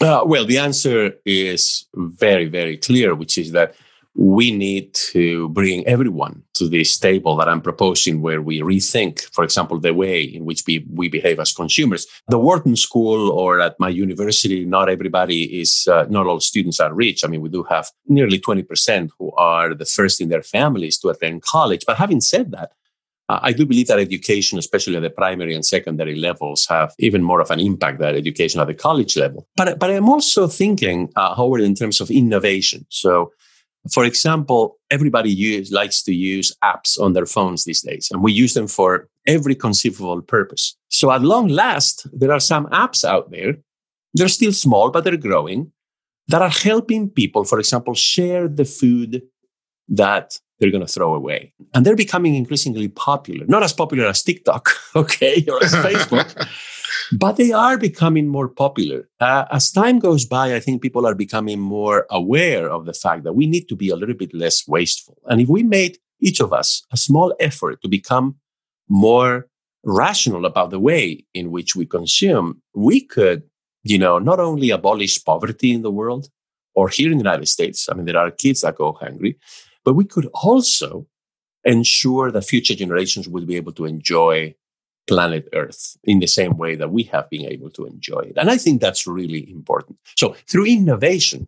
Uh, 0.00 0.22
well, 0.24 0.44
the 0.44 0.58
answer 0.58 1.14
is 1.24 1.86
very, 1.94 2.46
very 2.46 2.76
clear, 2.76 3.14
which 3.14 3.38
is 3.38 3.52
that 3.52 3.74
we 4.16 4.52
need 4.52 4.94
to 4.94 5.48
bring 5.50 5.84
everyone 5.86 6.42
to 6.54 6.68
this 6.68 6.96
table 6.96 7.36
that 7.36 7.48
I'm 7.48 7.60
proposing 7.60 8.22
where 8.22 8.40
we 8.40 8.60
rethink, 8.60 9.22
for 9.32 9.42
example, 9.42 9.80
the 9.80 9.92
way 9.92 10.22
in 10.22 10.44
which 10.44 10.62
we, 10.66 10.86
we 10.92 11.08
behave 11.08 11.40
as 11.40 11.52
consumers. 11.52 12.06
The 12.28 12.38
Wharton 12.38 12.76
School 12.76 13.30
or 13.30 13.60
at 13.60 13.78
my 13.80 13.88
university, 13.88 14.64
not 14.64 14.88
everybody 14.88 15.60
is, 15.60 15.88
uh, 15.90 16.06
not 16.08 16.26
all 16.26 16.38
students 16.38 16.78
are 16.78 16.94
rich. 16.94 17.24
I 17.24 17.28
mean, 17.28 17.40
we 17.40 17.48
do 17.48 17.64
have 17.64 17.90
nearly 18.06 18.38
20% 18.38 19.10
who 19.18 19.32
are 19.32 19.74
the 19.74 19.84
first 19.84 20.20
in 20.20 20.28
their 20.28 20.42
families 20.42 20.96
to 20.98 21.08
attend 21.08 21.42
college. 21.42 21.84
But 21.84 21.96
having 21.96 22.20
said 22.20 22.52
that, 22.52 22.70
I 23.42 23.52
do 23.52 23.66
believe 23.66 23.86
that 23.88 23.98
education, 23.98 24.58
especially 24.58 24.96
at 24.96 25.02
the 25.02 25.10
primary 25.10 25.54
and 25.54 25.64
secondary 25.64 26.16
levels, 26.16 26.66
have 26.66 26.94
even 26.98 27.22
more 27.22 27.40
of 27.40 27.50
an 27.50 27.60
impact 27.60 27.98
than 27.98 28.14
education 28.14 28.60
at 28.60 28.66
the 28.66 28.74
college 28.74 29.16
level. 29.16 29.46
But, 29.56 29.78
but 29.78 29.90
I'm 29.90 30.08
also 30.08 30.46
thinking, 30.46 31.10
uh, 31.16 31.34
Howard, 31.34 31.62
in 31.62 31.74
terms 31.74 32.00
of 32.00 32.10
innovation. 32.10 32.86
So 32.88 33.32
for 33.92 34.04
example, 34.04 34.78
everybody 34.90 35.30
use, 35.30 35.70
likes 35.70 36.02
to 36.04 36.14
use 36.14 36.54
apps 36.64 36.98
on 36.98 37.12
their 37.12 37.26
phones 37.26 37.64
these 37.64 37.82
days, 37.82 38.08
and 38.10 38.22
we 38.22 38.32
use 38.32 38.54
them 38.54 38.66
for 38.66 39.08
every 39.26 39.54
conceivable 39.54 40.22
purpose. 40.22 40.76
So 40.88 41.10
at 41.10 41.22
long 41.22 41.48
last, 41.48 42.06
there 42.18 42.32
are 42.32 42.40
some 42.40 42.66
apps 42.66 43.04
out 43.04 43.30
there. 43.30 43.56
They're 44.14 44.28
still 44.28 44.52
small, 44.52 44.90
but 44.90 45.04
they're 45.04 45.16
growing 45.16 45.72
that 46.28 46.40
are 46.40 46.50
helping 46.50 47.10
people, 47.10 47.44
for 47.44 47.58
example, 47.58 47.94
share 47.94 48.48
the 48.48 48.64
food 48.64 49.22
that 49.88 50.38
they're 50.58 50.70
going 50.70 50.86
to 50.86 50.92
throw 50.92 51.14
away. 51.14 51.52
And 51.74 51.84
they're 51.84 51.96
becoming 51.96 52.34
increasingly 52.34 52.88
popular, 52.88 53.44
not 53.46 53.62
as 53.62 53.72
popular 53.72 54.06
as 54.06 54.22
TikTok, 54.22 54.70
okay, 54.96 55.44
or 55.48 55.62
as 55.62 55.74
Facebook, 55.86 56.48
but 57.12 57.36
they 57.36 57.52
are 57.52 57.76
becoming 57.76 58.28
more 58.28 58.48
popular. 58.48 59.08
Uh, 59.20 59.44
as 59.50 59.70
time 59.70 59.98
goes 59.98 60.24
by, 60.24 60.54
I 60.54 60.60
think 60.60 60.82
people 60.82 61.06
are 61.06 61.14
becoming 61.14 61.60
more 61.60 62.06
aware 62.10 62.70
of 62.70 62.86
the 62.86 62.94
fact 62.94 63.24
that 63.24 63.34
we 63.34 63.46
need 63.46 63.68
to 63.68 63.76
be 63.76 63.88
a 63.88 63.96
little 63.96 64.14
bit 64.14 64.32
less 64.34 64.66
wasteful. 64.66 65.18
And 65.26 65.40
if 65.40 65.48
we 65.48 65.62
made 65.62 65.98
each 66.20 66.40
of 66.40 66.52
us 66.52 66.82
a 66.92 66.96
small 66.96 67.34
effort 67.40 67.82
to 67.82 67.88
become 67.88 68.36
more 68.88 69.48
rational 69.84 70.46
about 70.46 70.70
the 70.70 70.80
way 70.80 71.24
in 71.34 71.50
which 71.50 71.76
we 71.76 71.86
consume, 71.86 72.62
we 72.74 73.00
could, 73.00 73.42
you 73.82 73.98
know, 73.98 74.18
not 74.18 74.40
only 74.40 74.70
abolish 74.70 75.22
poverty 75.24 75.72
in 75.72 75.82
the 75.82 75.90
world 75.90 76.28
or 76.74 76.88
here 76.88 77.10
in 77.10 77.18
the 77.18 77.24
United 77.24 77.46
States. 77.46 77.88
I 77.88 77.94
mean, 77.94 78.06
there 78.06 78.18
are 78.18 78.30
kids 78.30 78.62
that 78.62 78.76
go 78.76 78.92
hungry, 78.92 79.38
but 79.84 79.94
we 79.94 80.04
could 80.04 80.28
also 80.34 81.06
ensure 81.64 82.30
that 82.30 82.44
future 82.44 82.74
generations 82.74 83.28
will 83.28 83.46
be 83.46 83.56
able 83.56 83.72
to 83.72 83.84
enjoy 83.84 84.54
planet 85.06 85.48
Earth 85.52 85.96
in 86.04 86.20
the 86.20 86.26
same 86.26 86.56
way 86.56 86.74
that 86.74 86.90
we 86.90 87.02
have 87.04 87.28
been 87.30 87.44
able 87.44 87.70
to 87.70 87.84
enjoy 87.84 88.20
it. 88.20 88.34
And 88.36 88.50
I 88.50 88.56
think 88.56 88.80
that's 88.80 89.06
really 89.06 89.50
important. 89.50 89.98
So 90.16 90.34
through 90.48 90.66
innovation, 90.66 91.46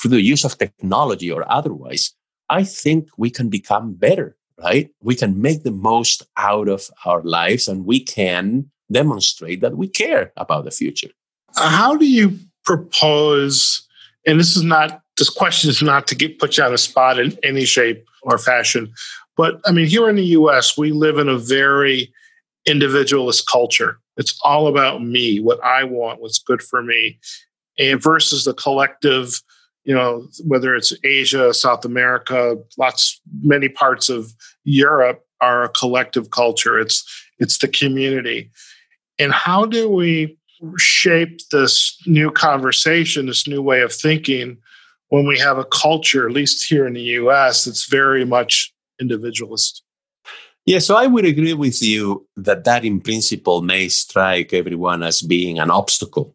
through 0.00 0.10
the 0.10 0.20
use 0.20 0.44
of 0.44 0.58
technology 0.58 1.30
or 1.30 1.50
otherwise, 1.50 2.12
I 2.50 2.64
think 2.64 3.08
we 3.16 3.30
can 3.30 3.48
become 3.48 3.94
better, 3.94 4.36
right? 4.58 4.90
We 5.00 5.14
can 5.14 5.40
make 5.40 5.62
the 5.62 5.70
most 5.70 6.24
out 6.36 6.68
of 6.68 6.90
our 7.04 7.22
lives 7.22 7.68
and 7.68 7.86
we 7.86 8.00
can 8.00 8.70
demonstrate 8.90 9.60
that 9.60 9.76
we 9.76 9.88
care 9.88 10.32
about 10.36 10.64
the 10.64 10.70
future. 10.70 11.10
How 11.56 11.96
do 11.96 12.06
you 12.06 12.38
propose, 12.64 13.86
and 14.26 14.38
this 14.38 14.56
is 14.56 14.62
not, 14.62 15.00
this 15.16 15.30
question 15.30 15.70
is 15.70 15.82
not 15.82 16.06
to 16.08 16.14
get 16.14 16.38
put 16.38 16.56
you 16.56 16.64
on 16.64 16.74
a 16.74 16.78
spot 16.78 17.18
in 17.18 17.36
any 17.42 17.64
shape 17.64 18.04
or 18.22 18.38
fashion, 18.38 18.92
but 19.36 19.60
I 19.64 19.72
mean, 19.72 19.86
here 19.86 20.08
in 20.08 20.16
the 20.16 20.24
US, 20.24 20.76
we 20.76 20.92
live 20.92 21.18
in 21.18 21.28
a 21.28 21.38
very 21.38 22.12
individualist 22.66 23.48
culture. 23.48 23.98
It's 24.16 24.38
all 24.42 24.66
about 24.66 25.02
me, 25.02 25.40
what 25.40 25.62
I 25.62 25.84
want, 25.84 26.20
what's 26.20 26.38
good 26.38 26.62
for 26.62 26.82
me, 26.82 27.18
and 27.78 28.02
versus 28.02 28.44
the 28.44 28.54
collective, 28.54 29.32
you 29.84 29.94
know, 29.94 30.26
whether 30.44 30.74
it's 30.74 30.92
Asia, 31.04 31.52
South 31.52 31.84
America, 31.84 32.56
lots, 32.78 33.20
many 33.42 33.68
parts 33.68 34.08
of 34.08 34.32
Europe 34.64 35.22
are 35.40 35.64
a 35.64 35.68
collective 35.68 36.30
culture. 36.30 36.78
It's 36.78 37.04
it's 37.38 37.58
the 37.58 37.68
community. 37.68 38.50
And 39.18 39.32
how 39.32 39.66
do 39.66 39.90
we 39.90 40.38
shape 40.78 41.40
this 41.52 41.96
new 42.06 42.30
conversation, 42.30 43.26
this 43.26 43.46
new 43.46 43.60
way 43.60 43.82
of 43.82 43.92
thinking 43.92 44.56
when 45.08 45.26
we 45.26 45.38
have 45.38 45.58
a 45.58 45.64
culture, 45.64 46.26
at 46.26 46.34
least 46.34 46.68
here 46.68 46.86
in 46.86 46.94
the 46.94 47.02
US, 47.02 47.64
that's 47.64 47.86
very 47.86 48.24
much 48.24 48.72
individualist? 49.00 49.82
Yeah, 50.64 50.80
so 50.80 50.96
I 50.96 51.06
would 51.06 51.24
agree 51.24 51.54
with 51.54 51.80
you 51.80 52.26
that 52.36 52.64
that 52.64 52.84
in 52.84 53.00
principle 53.00 53.62
may 53.62 53.88
strike 53.88 54.52
everyone 54.52 55.04
as 55.04 55.22
being 55.22 55.60
an 55.60 55.70
obstacle 55.70 56.34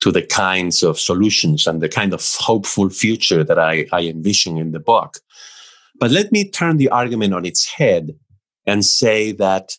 to 0.00 0.10
the 0.10 0.22
kinds 0.22 0.82
of 0.82 0.98
solutions 0.98 1.66
and 1.66 1.80
the 1.80 1.88
kind 1.88 2.12
of 2.12 2.24
hopeful 2.38 2.90
future 2.90 3.44
that 3.44 3.58
I, 3.58 3.86
I 3.92 4.02
envision 4.02 4.58
in 4.58 4.72
the 4.72 4.80
book. 4.80 5.18
But 5.98 6.10
let 6.10 6.30
me 6.32 6.48
turn 6.48 6.76
the 6.76 6.88
argument 6.88 7.34
on 7.34 7.44
its 7.44 7.68
head 7.68 8.16
and 8.66 8.84
say 8.84 9.32
that, 9.32 9.76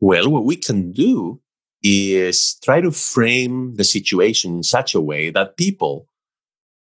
well, 0.00 0.28
what 0.30 0.44
we 0.44 0.56
can 0.56 0.92
do 0.92 1.40
is 1.82 2.58
try 2.62 2.80
to 2.80 2.90
frame 2.90 3.74
the 3.76 3.84
situation 3.84 4.56
in 4.56 4.62
such 4.62 4.94
a 4.94 5.00
way 5.00 5.30
that 5.30 5.56
people, 5.56 6.06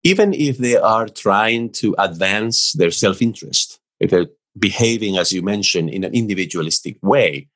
even 0.08 0.34
if 0.34 0.58
they 0.58 0.78
are 0.78 1.08
trying 1.08 1.70
to 1.70 1.94
advance 2.00 2.74
their 2.74 2.92
self 2.92 3.22
interest, 3.22 3.80
if 4.00 4.10
they're 4.10 4.28
behaving, 4.58 5.18
as 5.18 5.34
you 5.34 5.42
mentioned, 5.42 5.90
in 5.90 6.04
an 6.04 6.14
individualistic 6.14 6.98
way, 7.02 7.48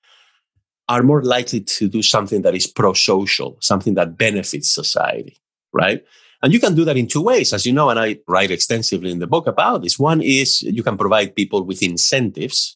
are 0.90 1.04
more 1.04 1.24
likely 1.24 1.62
to 1.62 1.88
do 1.88 2.02
something 2.02 2.42
that 2.42 2.54
is 2.54 2.68
pro 2.68 2.94
social, 2.94 3.58
something 3.62 3.94
that 3.94 4.18
benefits 4.18 4.70
society, 4.70 5.38
right? 5.72 6.04
And 6.44 6.52
you 6.52 6.60
can 6.60 6.76
do 6.76 6.84
that 6.86 6.98
in 6.98 7.08
two 7.08 7.22
ways, 7.22 7.54
as 7.54 7.66
you 7.66 7.72
know, 7.72 7.90
and 7.90 8.00
I 8.00 8.18
write 8.28 8.52
extensively 8.52 9.12
in 9.12 9.20
the 9.20 9.28
book 9.28 9.48
about 9.48 9.84
this. 9.84 9.98
One 9.98 10.22
is 10.22 10.62
you 10.62 10.84
can 10.84 10.98
provide 10.98 11.36
people 11.36 11.64
with 11.64 11.82
incentives, 11.82 12.76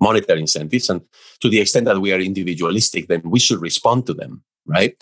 monetary 0.00 0.40
incentives, 0.40 0.88
and 0.90 1.00
to 1.40 1.48
the 1.48 1.60
extent 1.60 1.86
that 1.86 2.00
we 2.00 2.12
are 2.12 2.20
individualistic, 2.20 3.08
then 3.08 3.22
we 3.24 3.40
should 3.40 3.60
respond 3.60 4.06
to 4.06 4.14
them, 4.14 4.44
right? 4.66 4.94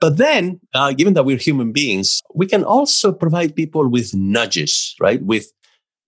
But 0.00 0.16
then, 0.16 0.60
uh, 0.74 0.92
given 0.92 1.14
that 1.14 1.24
we're 1.24 1.36
human 1.36 1.72
beings, 1.72 2.22
we 2.34 2.46
can 2.46 2.64
also 2.64 3.12
provide 3.12 3.54
people 3.54 3.86
with 3.88 4.14
nudges, 4.14 4.94
right? 4.98 5.22
With 5.22 5.52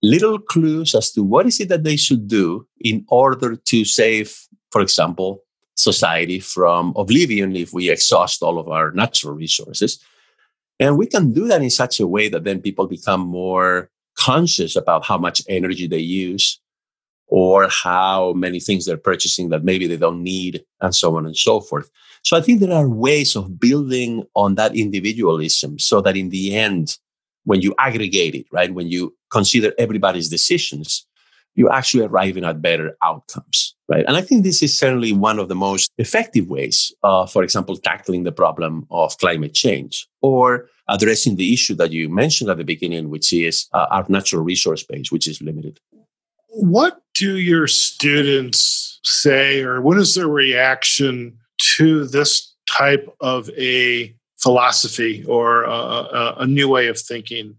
little 0.01 0.39
clues 0.39 0.95
as 0.95 1.11
to 1.11 1.23
what 1.23 1.45
is 1.45 1.59
it 1.59 1.69
that 1.69 1.83
they 1.83 1.95
should 1.95 2.27
do 2.27 2.67
in 2.81 3.05
order 3.07 3.55
to 3.55 3.85
save, 3.85 4.35
for 4.71 4.81
example, 4.81 5.43
society 5.75 6.39
from 6.39 6.93
oblivion 6.95 7.55
if 7.55 7.71
we 7.73 7.89
exhaust 7.89 8.41
all 8.41 8.59
of 8.59 8.67
our 8.67 8.91
natural 8.91 9.33
resources. 9.33 9.99
And 10.79 10.97
we 10.97 11.05
can 11.05 11.31
do 11.31 11.47
that 11.47 11.61
in 11.61 11.69
such 11.69 11.99
a 11.99 12.07
way 12.07 12.29
that 12.29 12.43
then 12.43 12.61
people 12.61 12.87
become 12.87 13.21
more 13.21 13.89
conscious 14.17 14.75
about 14.75 15.05
how 15.05 15.17
much 15.17 15.41
energy 15.47 15.87
they 15.87 15.99
use 15.99 16.59
or 17.35 17.67
how 17.67 18.31
many 18.33 18.59
things 18.59 18.85
they're 18.85 18.95
purchasing 18.95 19.49
that 19.49 19.63
maybe 19.63 19.87
they 19.87 19.97
don't 19.97 20.21
need 20.21 20.63
and 20.81 20.93
so 20.93 21.17
on 21.17 21.25
and 21.25 21.35
so 21.35 21.59
forth. 21.59 21.89
So 22.21 22.37
I 22.37 22.41
think 22.41 22.59
there 22.59 22.71
are 22.71 22.87
ways 22.87 23.35
of 23.35 23.59
building 23.59 24.23
on 24.35 24.53
that 24.53 24.75
individualism 24.75 25.79
so 25.79 25.99
that 26.01 26.15
in 26.15 26.29
the 26.29 26.55
end, 26.55 26.95
when 27.45 27.59
you 27.59 27.73
aggregate 27.79 28.35
it, 28.35 28.45
right? 28.51 28.71
When 28.71 28.87
you 28.87 29.15
consider 29.31 29.73
everybody's 29.79 30.29
decisions, 30.29 31.07
you're 31.55 31.73
actually 31.73 32.05
arriving 32.05 32.45
at 32.45 32.61
better 32.61 32.95
outcomes, 33.03 33.73
right? 33.87 34.05
And 34.07 34.15
I 34.15 34.21
think 34.21 34.43
this 34.43 34.61
is 34.61 34.77
certainly 34.77 35.11
one 35.11 35.39
of 35.39 35.49
the 35.49 35.55
most 35.55 35.91
effective 35.97 36.49
ways, 36.49 36.93
uh, 37.01 37.25
for 37.25 37.41
example, 37.41 37.77
tackling 37.77 38.25
the 38.25 38.31
problem 38.31 38.85
of 38.91 39.17
climate 39.17 39.55
change 39.55 40.07
or 40.21 40.69
addressing 40.87 41.37
the 41.37 41.51
issue 41.51 41.73
that 41.75 41.91
you 41.91 42.09
mentioned 42.09 42.51
at 42.51 42.57
the 42.57 42.63
beginning, 42.63 43.09
which 43.09 43.33
is 43.33 43.67
uh, 43.73 43.87
our 43.89 44.05
natural 44.07 44.43
resource 44.43 44.83
base, 44.83 45.11
which 45.11 45.25
is 45.25 45.41
limited. 45.41 45.79
What 46.55 47.01
do 47.15 47.37
your 47.37 47.67
students 47.67 48.99
say, 49.03 49.63
or 49.63 49.81
what 49.81 49.97
is 49.97 50.15
their 50.15 50.27
reaction 50.27 51.37
to 51.75 52.05
this 52.05 52.53
type 52.67 53.07
of 53.19 53.49
a 53.57 54.15
philosophy 54.37 55.23
or 55.25 55.63
a, 55.63 56.35
a, 56.37 56.47
new 56.47 56.67
way 56.67 56.87
of 56.87 56.99
thinking? 56.99 57.55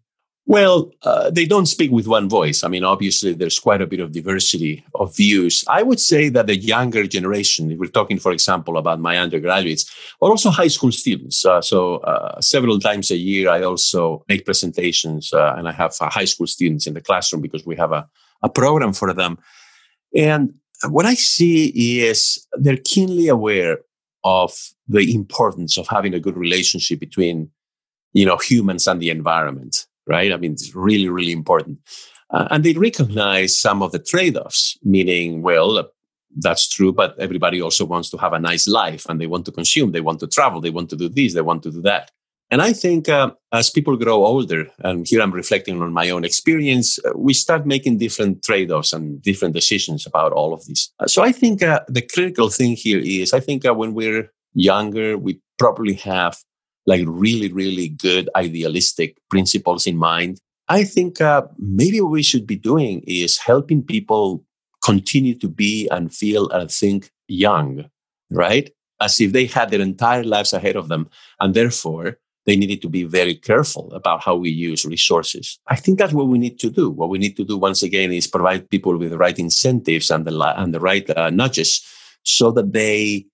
Well, 0.46 0.90
uh, 1.02 1.30
they 1.30 1.46
don't 1.46 1.66
speak 1.66 1.90
with 1.90 2.06
one 2.06 2.28
voice. 2.28 2.62
I 2.62 2.68
mean, 2.68 2.84
obviously, 2.84 3.32
there's 3.32 3.58
quite 3.58 3.80
a 3.80 3.86
bit 3.86 4.00
of 4.00 4.12
diversity 4.12 4.84
of 4.94 5.16
views. 5.16 5.64
I 5.68 5.82
would 5.82 5.98
say 5.98 6.28
that 6.28 6.46
the 6.46 6.56
younger 6.56 7.06
generation, 7.06 7.72
if 7.72 7.78
we're 7.78 7.86
talking, 7.86 8.18
for 8.18 8.30
example, 8.30 8.76
about 8.76 9.00
my 9.00 9.16
undergraduates, 9.16 9.90
or 10.20 10.30
also 10.30 10.50
high 10.50 10.68
school 10.68 10.92
students. 10.92 11.46
Uh, 11.46 11.62
so, 11.62 11.96
uh, 11.98 12.40
several 12.42 12.78
times 12.78 13.10
a 13.10 13.16
year, 13.16 13.48
I 13.48 13.62
also 13.62 14.22
make 14.28 14.44
presentations, 14.44 15.32
uh, 15.32 15.54
and 15.56 15.66
I 15.66 15.72
have 15.72 15.94
uh, 16.00 16.10
high 16.10 16.26
school 16.26 16.46
students 16.46 16.86
in 16.86 16.92
the 16.92 17.00
classroom 17.00 17.40
because 17.40 17.64
we 17.64 17.76
have 17.76 17.92
a, 17.92 18.06
a 18.44 18.48
program 18.48 18.92
for 18.92 19.12
them. 19.12 19.38
And 20.14 20.54
what 20.88 21.06
I 21.06 21.14
see 21.14 22.00
is 22.00 22.46
they're 22.52 22.84
keenly 22.84 23.26
aware 23.26 23.78
of 24.22 24.52
the 24.86 25.14
importance 25.14 25.76
of 25.76 25.88
having 25.88 26.14
a 26.14 26.20
good 26.20 26.36
relationship 26.36 27.00
between, 27.00 27.50
you 28.12 28.24
know, 28.24 28.36
humans 28.36 28.86
and 28.86 29.00
the 29.00 29.10
environment, 29.10 29.86
right? 30.06 30.32
I 30.32 30.36
mean, 30.36 30.52
it's 30.52 30.74
really, 30.74 31.08
really 31.08 31.32
important. 31.32 31.78
Uh, 32.30 32.46
and 32.50 32.64
they 32.64 32.74
recognize 32.74 33.58
some 33.58 33.82
of 33.82 33.92
the 33.92 33.98
trade-offs, 33.98 34.78
meaning, 34.82 35.42
well, 35.42 35.88
that's 36.36 36.68
true, 36.68 36.92
but 36.92 37.18
everybody 37.18 37.60
also 37.60 37.84
wants 37.84 38.10
to 38.10 38.16
have 38.18 38.32
a 38.32 38.38
nice 38.38 38.66
life 38.66 39.06
and 39.08 39.20
they 39.20 39.26
want 39.26 39.44
to 39.46 39.52
consume, 39.52 39.92
they 39.92 40.00
want 40.00 40.20
to 40.20 40.26
travel, 40.26 40.60
they 40.60 40.70
want 40.70 40.90
to 40.90 40.96
do 40.96 41.08
this, 41.08 41.34
they 41.34 41.42
want 41.42 41.62
to 41.62 41.70
do 41.70 41.82
that. 41.82 42.10
And 42.50 42.62
I 42.62 42.72
think 42.72 43.08
uh, 43.08 43.32
as 43.52 43.70
people 43.70 43.96
grow 43.96 44.24
older, 44.24 44.66
and 44.78 45.06
here 45.08 45.20
I'm 45.20 45.32
reflecting 45.32 45.80
on 45.80 45.92
my 45.92 46.10
own 46.10 46.24
experience, 46.24 46.98
uh, 47.04 47.12
we 47.16 47.34
start 47.34 47.66
making 47.66 47.98
different 47.98 48.44
trade 48.44 48.70
offs 48.70 48.92
and 48.92 49.20
different 49.22 49.54
decisions 49.54 50.06
about 50.06 50.32
all 50.32 50.52
of 50.52 50.64
this. 50.66 50.92
Uh, 51.00 51.06
so 51.06 51.22
I 51.22 51.32
think 51.32 51.62
uh, 51.62 51.80
the 51.88 52.02
critical 52.02 52.50
thing 52.50 52.76
here 52.76 53.00
is 53.00 53.32
I 53.32 53.40
think 53.40 53.64
when 53.64 53.94
we're 53.94 54.30
younger, 54.52 55.18
we 55.18 55.40
probably 55.58 55.94
have 55.94 56.38
like 56.86 57.04
really, 57.06 57.50
really 57.50 57.88
good 57.88 58.28
idealistic 58.36 59.16
principles 59.30 59.86
in 59.86 59.96
mind. 59.96 60.38
I 60.68 60.84
think 60.84 61.18
maybe 61.58 62.00
what 62.00 62.10
we 62.10 62.22
should 62.22 62.46
be 62.46 62.56
doing 62.56 63.02
is 63.06 63.38
helping 63.38 63.82
people 63.82 64.44
continue 64.84 65.34
to 65.38 65.48
be 65.48 65.88
and 65.88 66.14
feel 66.14 66.50
and 66.50 66.70
think 66.70 67.10
young, 67.26 67.86
right? 68.30 68.70
As 69.00 69.20
if 69.20 69.32
they 69.32 69.46
had 69.46 69.70
their 69.70 69.80
entire 69.80 70.24
lives 70.24 70.52
ahead 70.52 70.76
of 70.76 70.88
them. 70.88 71.08
And 71.40 71.54
therefore, 71.54 72.18
they 72.46 72.56
needed 72.56 72.82
to 72.82 72.88
be 72.88 73.04
very 73.04 73.34
careful 73.34 73.92
about 73.94 74.22
how 74.22 74.36
we 74.36 74.50
use 74.50 74.84
resources. 74.84 75.58
I 75.68 75.76
think 75.76 75.98
that's 75.98 76.12
what 76.12 76.28
we 76.28 76.38
need 76.38 76.58
to 76.60 76.70
do. 76.70 76.90
What 76.90 77.08
we 77.08 77.18
need 77.18 77.36
to 77.36 77.44
do 77.44 77.56
once 77.56 77.82
again 77.82 78.12
is 78.12 78.26
provide 78.26 78.68
people 78.70 78.96
with 78.98 79.10
the 79.10 79.18
right 79.18 79.38
incentives 79.38 80.10
and 80.10 80.26
the, 80.26 80.60
and 80.60 80.74
the 80.74 80.80
right 80.80 81.08
uh, 81.16 81.30
nudges 81.30 81.82
so 82.22 82.50
that 82.52 82.72
they 82.72 83.26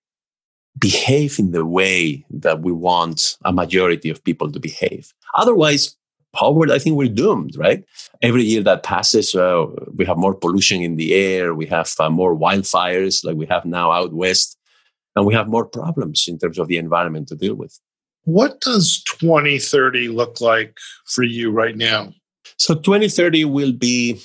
behave 0.78 1.38
in 1.38 1.50
the 1.50 1.66
way 1.66 2.24
that 2.30 2.60
we 2.60 2.72
want 2.72 3.36
a 3.44 3.52
majority 3.52 4.10
of 4.10 4.22
people 4.22 4.50
to 4.52 4.60
behave. 4.60 5.12
Otherwise, 5.34 5.96
Howard, 6.36 6.70
I 6.70 6.78
think 6.78 6.96
we're 6.96 7.08
doomed, 7.08 7.56
right? 7.56 7.84
Every 8.22 8.44
year 8.44 8.62
that 8.62 8.84
passes, 8.84 9.34
uh, 9.34 9.66
we 9.96 10.06
have 10.06 10.16
more 10.16 10.34
pollution 10.34 10.80
in 10.80 10.96
the 10.96 11.12
air, 11.14 11.54
we 11.54 11.66
have 11.66 11.92
uh, 11.98 12.08
more 12.08 12.36
wildfires 12.36 13.24
like 13.24 13.36
we 13.36 13.46
have 13.46 13.64
now 13.64 13.90
out 13.90 14.12
west, 14.12 14.56
and 15.16 15.26
we 15.26 15.34
have 15.34 15.48
more 15.48 15.64
problems 15.64 16.26
in 16.28 16.38
terms 16.38 16.58
of 16.58 16.68
the 16.68 16.76
environment 16.76 17.26
to 17.28 17.36
deal 17.36 17.56
with. 17.56 17.78
What 18.24 18.60
does 18.60 19.02
2030 19.20 20.08
look 20.08 20.40
like 20.40 20.76
for 21.06 21.24
you 21.24 21.50
right 21.50 21.76
now? 21.76 22.12
So, 22.56 22.74
2030 22.74 23.46
will 23.46 23.72
be 23.72 24.20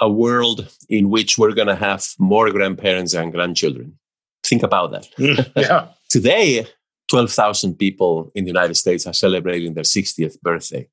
a 0.00 0.10
world 0.10 0.68
in 0.88 1.10
which 1.10 1.38
we're 1.38 1.54
going 1.54 1.68
to 1.68 1.76
have 1.76 2.06
more 2.18 2.50
grandparents 2.50 3.14
and 3.14 3.32
grandchildren. 3.32 3.98
Think 4.44 4.62
about 4.62 4.90
that. 4.92 5.08
Mm, 5.18 5.52
yeah. 5.56 5.88
Today, 6.10 6.66
12,000 7.08 7.76
people 7.76 8.30
in 8.34 8.44
the 8.44 8.50
United 8.50 8.74
States 8.74 9.06
are 9.06 9.12
celebrating 9.12 9.74
their 9.74 9.84
60th 9.84 10.40
birthday. 10.40 10.88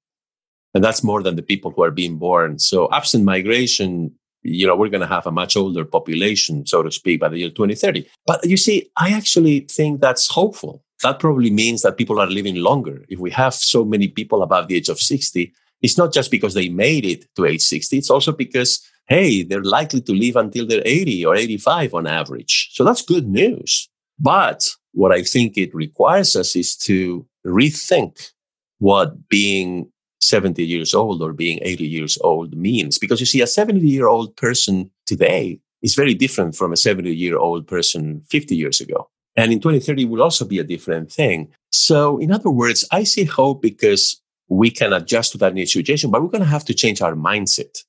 And 0.76 0.84
that's 0.84 1.04
more 1.04 1.22
than 1.22 1.36
the 1.36 1.44
people 1.44 1.72
who 1.72 1.84
are 1.84 1.92
being 1.92 2.18
born. 2.18 2.60
So, 2.60 2.90
absent 2.92 3.24
migration, 3.26 4.14
you 4.44 4.68
know, 4.68 4.76
we're 4.76 4.90
going 4.90 5.02
to 5.02 5.08
have 5.08 5.26
a 5.26 5.32
much 5.32 5.56
older 5.56 5.86
population, 5.86 6.66
so 6.66 6.84
to 6.84 6.92
speak, 6.92 7.20
by 7.20 7.30
the 7.30 7.40
year 7.40 7.50
2030. 7.50 8.08
But 8.26 8.46
you 8.46 8.58
see, 8.58 8.90
I 8.98 9.12
actually 9.14 9.62
think 9.62 10.02
that's 10.02 10.28
hopeful 10.28 10.84
that 11.04 11.20
probably 11.20 11.52
means 11.52 11.82
that 11.82 11.98
people 11.98 12.20
are 12.20 12.28
living 12.28 12.56
longer. 12.56 13.06
If 13.10 13.20
we 13.20 13.30
have 13.32 13.54
so 13.54 13.86
many 13.86 14.08
people 14.08 14.42
above 14.42 14.68
the 14.68 14.76
age 14.76 14.90
of 14.90 15.00
60, 15.00 15.54
it's 15.82 15.98
not 15.98 16.14
just 16.14 16.32
because 16.32 16.54
they 16.54 16.70
made 16.70 17.06
it 17.06 17.26
to 17.36 17.46
age 17.46 17.62
60, 17.62 17.98
it's 17.98 18.10
also 18.10 18.32
because, 18.32 18.82
hey, 19.08 19.44
they're 19.44 19.64
likely 19.64 20.02
to 20.02 20.14
live 20.14 20.38
until 20.38 20.66
they're 20.66 20.82
80 20.86 21.26
or 21.26 21.36
85 21.36 21.94
on 21.94 22.08
average. 22.08 22.70
So 22.72 22.84
that's 22.84 23.02
good 23.02 23.28
news. 23.28 23.90
But 24.18 24.70
what 24.94 25.12
I 25.12 25.24
think 25.24 25.58
it 25.58 25.76
requires 25.76 26.36
us 26.36 26.56
is 26.56 26.76
to 26.78 27.26
rethink 27.46 28.32
what 28.80 29.28
being 29.28 29.92
70 30.22 30.64
years 30.64 30.94
old 30.94 31.22
or 31.22 31.34
being 31.34 31.60
80 31.62 31.86
years 31.86 32.18
old 32.22 32.56
means. 32.56 32.98
Because 32.98 33.20
you 33.20 33.26
see, 33.26 33.42
a 33.42 33.48
70 33.48 33.86
year 33.86 34.08
old 34.08 34.36
person 34.38 34.90
today 35.06 35.60
is 35.82 35.96
very 35.96 36.14
different 36.14 36.56
from 36.56 36.72
a 36.72 36.78
70 36.78 37.14
year 37.14 37.38
old 37.38 37.68
person 37.68 38.22
50 38.30 38.56
years 38.56 38.80
ago. 38.80 39.10
And 39.36 39.52
in 39.52 39.60
2030 39.60 40.06
will 40.06 40.22
also 40.22 40.46
be 40.46 40.60
a 40.60 40.64
different 40.64 41.12
thing. 41.12 41.52
So 41.72 42.20
in 42.20 42.32
other 42.32 42.50
words, 42.50 42.88
I 42.92 43.04
see 43.04 43.24
hope 43.24 43.62
because 43.62 44.22
we 44.48 44.70
can 44.70 44.94
adjust 44.94 45.32
to 45.32 45.38
that 45.40 45.54
new 45.54 45.66
situation, 45.66 46.12
but 46.12 46.22
we're 46.22 46.30
going 46.30 46.44
to 46.44 46.50
have 46.50 46.66
to 46.66 46.74
change 46.74 47.02
our 47.02 47.16
mindset. 47.16 47.84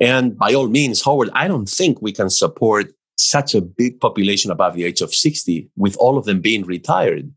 And 0.00 0.38
by 0.38 0.54
all 0.54 0.68
means, 0.68 1.04
Howard, 1.04 1.30
I 1.34 1.48
don't 1.48 1.68
think 1.68 2.00
we 2.00 2.12
can 2.12 2.30
support 2.30 2.92
such 3.16 3.54
a 3.54 3.60
big 3.60 4.00
population 4.00 4.50
above 4.50 4.74
the 4.74 4.84
age 4.84 5.00
of 5.00 5.14
60 5.14 5.68
with 5.76 5.96
all 5.96 6.16
of 6.16 6.24
them 6.24 6.40
being 6.40 6.64
retired. 6.64 7.30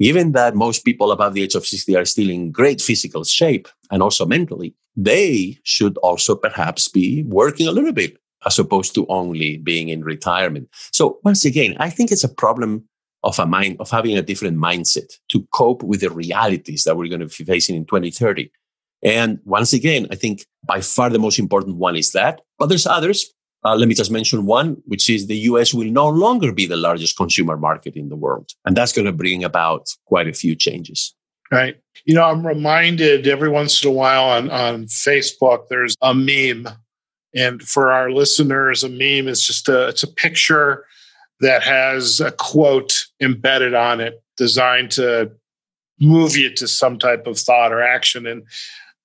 Given 0.00 0.32
that 0.32 0.56
most 0.56 0.84
people 0.84 1.12
above 1.12 1.34
the 1.34 1.42
age 1.42 1.54
of 1.54 1.64
60 1.64 1.96
are 1.96 2.04
still 2.04 2.28
in 2.28 2.50
great 2.50 2.80
physical 2.80 3.22
shape 3.22 3.68
and 3.90 4.02
also 4.02 4.26
mentally, 4.26 4.74
they 4.96 5.58
should 5.62 5.96
also 5.98 6.34
perhaps 6.34 6.88
be 6.88 7.22
working 7.22 7.68
a 7.68 7.72
little 7.72 7.92
bit 7.92 8.18
as 8.46 8.58
opposed 8.58 8.94
to 8.94 9.06
only 9.08 9.58
being 9.58 9.88
in 9.88 10.02
retirement. 10.02 10.68
So 10.92 11.18
once 11.24 11.44
again, 11.44 11.76
I 11.78 11.90
think 11.90 12.10
it's 12.10 12.24
a 12.24 12.28
problem 12.28 12.84
of 13.24 13.38
a 13.38 13.46
mind, 13.46 13.76
of 13.78 13.90
having 13.90 14.16
a 14.16 14.22
different 14.22 14.58
mindset 14.58 15.18
to 15.28 15.46
cope 15.52 15.82
with 15.82 16.00
the 16.00 16.10
realities 16.10 16.84
that 16.84 16.96
we're 16.96 17.08
going 17.08 17.26
to 17.26 17.26
be 17.26 17.44
facing 17.44 17.76
in 17.76 17.84
2030. 17.84 18.50
And 19.02 19.40
once 19.44 19.72
again, 19.72 20.06
I 20.10 20.16
think 20.16 20.46
by 20.64 20.80
far 20.80 21.10
the 21.10 21.18
most 21.18 21.38
important 21.38 21.76
one 21.76 21.96
is 21.96 22.12
that, 22.12 22.40
but 22.58 22.66
there's 22.66 22.86
others. 22.86 23.32
Uh, 23.64 23.76
let 23.76 23.88
me 23.88 23.94
just 23.94 24.10
mention 24.10 24.44
one, 24.44 24.76
which 24.86 25.08
is 25.08 25.26
the 25.26 25.36
US 25.36 25.72
will 25.72 25.90
no 25.90 26.08
longer 26.08 26.52
be 26.52 26.66
the 26.66 26.76
largest 26.76 27.16
consumer 27.16 27.56
market 27.56 27.94
in 27.94 28.08
the 28.08 28.16
world. 28.16 28.50
And 28.64 28.76
that's 28.76 28.92
going 28.92 29.04
to 29.04 29.12
bring 29.12 29.44
about 29.44 29.88
quite 30.06 30.26
a 30.26 30.32
few 30.32 30.56
changes. 30.56 31.14
Right. 31.50 31.76
You 32.06 32.14
know, 32.14 32.24
I'm 32.24 32.46
reminded 32.46 33.26
every 33.28 33.50
once 33.50 33.84
in 33.84 33.90
a 33.90 33.92
while 33.92 34.24
on, 34.24 34.50
on 34.50 34.84
Facebook, 34.86 35.68
there's 35.68 35.94
a 36.00 36.14
meme 36.14 36.66
and 37.34 37.62
for 37.62 37.92
our 37.92 38.10
listeners, 38.10 38.84
a 38.84 38.88
meme 38.88 39.28
is 39.28 39.46
just 39.46 39.68
a 39.68 39.88
it's 39.88 40.02
a 40.02 40.12
picture 40.12 40.84
that 41.40 41.62
has 41.62 42.20
a 42.20 42.30
quote 42.30 43.06
embedded 43.20 43.74
on 43.74 44.00
it, 44.00 44.22
designed 44.36 44.90
to 44.92 45.32
move 46.00 46.36
you 46.36 46.54
to 46.54 46.68
some 46.68 46.98
type 46.98 47.26
of 47.26 47.38
thought 47.38 47.72
or 47.72 47.82
action. 47.82 48.26
And 48.26 48.44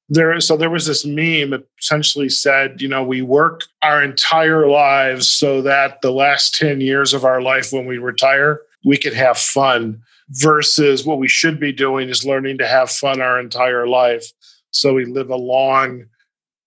there, 0.10 0.40
so 0.40 0.56
there 0.56 0.70
was 0.70 0.86
this 0.86 1.06
meme 1.06 1.50
that 1.50 1.68
essentially 1.80 2.30
said, 2.30 2.82
you 2.82 2.88
know, 2.88 3.04
we 3.04 3.22
work 3.22 3.66
our 3.82 4.02
entire 4.02 4.68
lives 4.68 5.30
so 5.30 5.62
that 5.64 6.02
the 6.02 6.12
last 6.12 6.56
10 6.56 6.80
years 6.80 7.14
of 7.14 7.26
our 7.26 7.42
life 7.42 7.74
when 7.74 7.86
we 7.86 7.98
retire, 7.98 8.62
we 8.86 8.98
could 8.98 9.14
have 9.14 9.38
fun 9.38 10.02
versus 10.30 11.06
what 11.06 11.20
we 11.20 11.28
should 11.28 11.60
be 11.60 11.72
doing 11.72 12.10
is 12.10 12.26
learning 12.26 12.58
to 12.60 12.68
have 12.68 12.90
fun 12.90 13.22
our 13.22 13.40
entire 13.40 13.88
life. 13.88 14.26
So 14.72 14.94
we 14.94 15.06
live 15.06 15.30
a 15.30 15.36
long, 15.36 16.06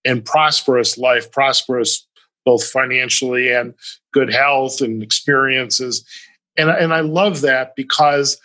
and 0.04 0.24
prosperous 0.24 0.98
life, 0.98 1.30
prosperous 1.30 2.06
both 2.44 2.64
financially 2.64 3.52
and 3.52 3.74
good 4.12 4.32
health 4.32 4.80
and 4.80 5.02
experiences. 5.02 6.04
And, 6.56 6.70
and 6.70 6.92
I 6.92 7.00
love 7.00 7.42
that 7.42 7.76
because 7.76 8.38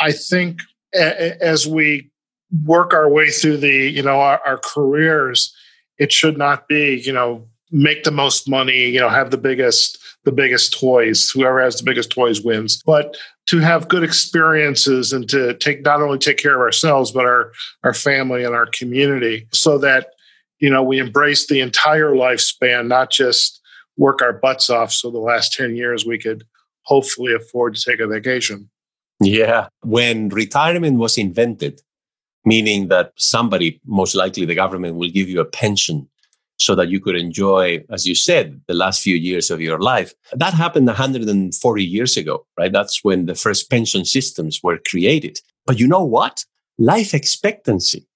I 0.00 0.12
think 0.12 0.60
a, 0.94 1.42
as 1.42 1.66
we 1.66 2.10
work 2.64 2.94
our 2.94 3.08
way 3.08 3.30
through 3.30 3.58
the, 3.58 3.70
you 3.70 4.02
know, 4.02 4.20
our, 4.20 4.40
our 4.44 4.58
careers, 4.58 5.54
it 5.98 6.12
should 6.12 6.38
not 6.38 6.68
be, 6.68 7.00
you 7.04 7.12
know, 7.12 7.46
make 7.70 8.04
the 8.04 8.10
most 8.10 8.48
money, 8.48 8.86
you 8.86 9.00
know, 9.00 9.08
have 9.08 9.30
the 9.30 9.38
biggest 9.38 9.98
the 10.24 10.32
biggest 10.32 10.78
toys. 10.78 11.30
Whoever 11.30 11.60
has 11.62 11.76
the 11.76 11.84
biggest 11.84 12.10
toys 12.10 12.42
wins. 12.42 12.82
But 12.84 13.16
to 13.46 13.60
have 13.60 13.88
good 13.88 14.02
experiences 14.02 15.12
and 15.12 15.28
to 15.30 15.54
take 15.54 15.82
not 15.82 16.02
only 16.02 16.18
take 16.18 16.36
care 16.36 16.54
of 16.54 16.60
ourselves 16.60 17.12
but 17.12 17.24
our 17.24 17.52
our 17.82 17.94
family 17.94 18.44
and 18.44 18.54
our 18.54 18.66
community 18.66 19.46
so 19.52 19.78
that 19.78 20.08
you 20.58 20.70
know, 20.70 20.82
we 20.82 20.98
embrace 20.98 21.46
the 21.46 21.60
entire 21.60 22.12
lifespan, 22.12 22.88
not 22.88 23.10
just 23.10 23.60
work 23.96 24.22
our 24.22 24.32
butts 24.32 24.70
off. 24.70 24.92
So 24.92 25.10
the 25.10 25.18
last 25.18 25.52
10 25.52 25.76
years 25.76 26.06
we 26.06 26.18
could 26.18 26.44
hopefully 26.82 27.34
afford 27.34 27.74
to 27.74 27.84
take 27.84 28.00
a 28.00 28.06
vacation. 28.06 28.68
Yeah. 29.20 29.68
When 29.82 30.28
retirement 30.28 30.98
was 30.98 31.18
invented, 31.18 31.82
meaning 32.44 32.88
that 32.88 33.12
somebody, 33.16 33.80
most 33.84 34.14
likely 34.14 34.46
the 34.46 34.54
government, 34.54 34.96
will 34.96 35.10
give 35.10 35.28
you 35.28 35.40
a 35.40 35.44
pension 35.44 36.08
so 36.56 36.74
that 36.74 36.88
you 36.88 36.98
could 36.98 37.14
enjoy, 37.14 37.84
as 37.90 38.06
you 38.06 38.14
said, 38.14 38.60
the 38.66 38.74
last 38.74 39.02
few 39.02 39.14
years 39.14 39.50
of 39.50 39.60
your 39.60 39.78
life. 39.78 40.12
That 40.32 40.54
happened 40.54 40.86
140 40.86 41.84
years 41.84 42.16
ago, 42.16 42.46
right? 42.58 42.72
That's 42.72 43.04
when 43.04 43.26
the 43.26 43.34
first 43.34 43.70
pension 43.70 44.04
systems 44.04 44.60
were 44.62 44.78
created. 44.88 45.38
But 45.66 45.78
you 45.78 45.86
know 45.86 46.04
what? 46.04 46.44
Life 46.78 47.14
expectancy 47.14 48.06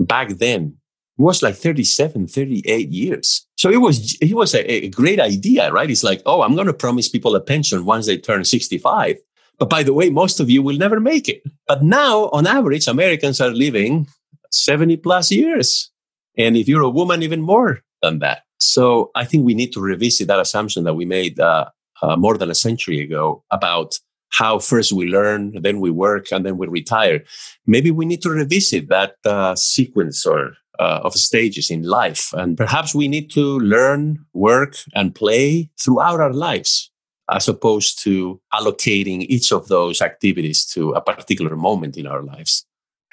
back 0.00 0.28
then 0.38 0.76
was 1.16 1.42
like 1.42 1.54
37, 1.54 2.26
38 2.26 2.88
years. 2.88 3.46
So 3.56 3.70
it 3.70 3.76
was, 3.76 4.16
it 4.20 4.34
was 4.34 4.54
a, 4.54 4.68
a 4.70 4.88
great 4.88 5.20
idea, 5.20 5.70
right? 5.72 5.90
It's 5.90 6.02
like, 6.02 6.22
oh, 6.26 6.42
I'm 6.42 6.54
going 6.54 6.66
to 6.66 6.74
promise 6.74 7.08
people 7.08 7.36
a 7.36 7.40
pension 7.40 7.84
once 7.84 8.06
they 8.06 8.18
turn 8.18 8.44
65. 8.44 9.16
But 9.58 9.70
by 9.70 9.84
the 9.84 9.92
way, 9.92 10.10
most 10.10 10.40
of 10.40 10.50
you 10.50 10.62
will 10.62 10.76
never 10.76 10.98
make 10.98 11.28
it. 11.28 11.42
But 11.68 11.82
now, 11.82 12.28
on 12.30 12.46
average, 12.46 12.88
Americans 12.88 13.40
are 13.40 13.50
living 13.50 14.08
70 14.50 14.96
plus 14.98 15.30
years. 15.30 15.90
And 16.36 16.56
if 16.56 16.66
you're 16.66 16.82
a 16.82 16.90
woman, 16.90 17.22
even 17.22 17.42
more 17.42 17.80
than 18.02 18.18
that. 18.18 18.42
So 18.60 19.10
I 19.14 19.24
think 19.24 19.44
we 19.44 19.54
need 19.54 19.72
to 19.72 19.80
revisit 19.80 20.26
that 20.28 20.40
assumption 20.40 20.84
that 20.84 20.94
we 20.94 21.04
made 21.04 21.38
uh, 21.38 21.66
uh, 22.02 22.16
more 22.16 22.36
than 22.36 22.50
a 22.50 22.54
century 22.54 23.00
ago 23.00 23.44
about 23.50 23.98
how 24.30 24.58
first 24.58 24.92
we 24.92 25.06
learn, 25.06 25.62
then 25.62 25.80
we 25.80 25.90
work, 25.90 26.32
and 26.32 26.44
then 26.44 26.58
we 26.58 26.66
retire. 26.66 27.22
Maybe 27.66 27.92
we 27.92 28.04
need 28.04 28.20
to 28.22 28.30
revisit 28.30 28.88
that 28.88 29.14
uh, 29.24 29.54
sequence 29.54 30.26
or 30.26 30.54
uh, 30.78 31.00
of 31.04 31.14
stages 31.14 31.70
in 31.70 31.82
life, 31.82 32.32
and 32.32 32.56
perhaps 32.56 32.94
we 32.94 33.08
need 33.08 33.30
to 33.32 33.58
learn, 33.60 34.24
work, 34.32 34.76
and 34.94 35.14
play 35.14 35.70
throughout 35.80 36.20
our 36.20 36.32
lives, 36.32 36.90
as 37.30 37.48
opposed 37.48 38.02
to 38.02 38.40
allocating 38.52 39.26
each 39.28 39.52
of 39.52 39.68
those 39.68 40.02
activities 40.02 40.64
to 40.66 40.90
a 40.92 41.00
particular 41.00 41.56
moment 41.56 41.96
in 41.96 42.06
our 42.06 42.22
lives. 42.22 42.66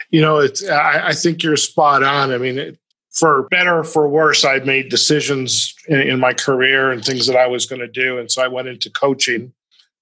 You 0.09 0.21
know, 0.21 0.39
it's. 0.39 0.67
I, 0.67 1.09
I 1.09 1.13
think 1.13 1.43
you're 1.43 1.57
spot 1.57 2.03
on. 2.03 2.31
I 2.31 2.37
mean, 2.37 2.57
it, 2.57 2.79
for 3.11 3.47
better 3.49 3.79
or 3.79 3.83
for 3.83 4.07
worse, 4.07 4.43
I 4.43 4.59
made 4.59 4.89
decisions 4.89 5.73
in, 5.87 5.99
in 6.01 6.19
my 6.19 6.33
career 6.33 6.91
and 6.91 7.03
things 7.03 7.27
that 7.27 7.35
I 7.35 7.47
was 7.47 7.65
going 7.65 7.81
to 7.81 7.87
do, 7.87 8.17
and 8.17 8.31
so 8.31 8.41
I 8.41 8.47
went 8.47 8.67
into 8.67 8.89
coaching, 8.89 9.53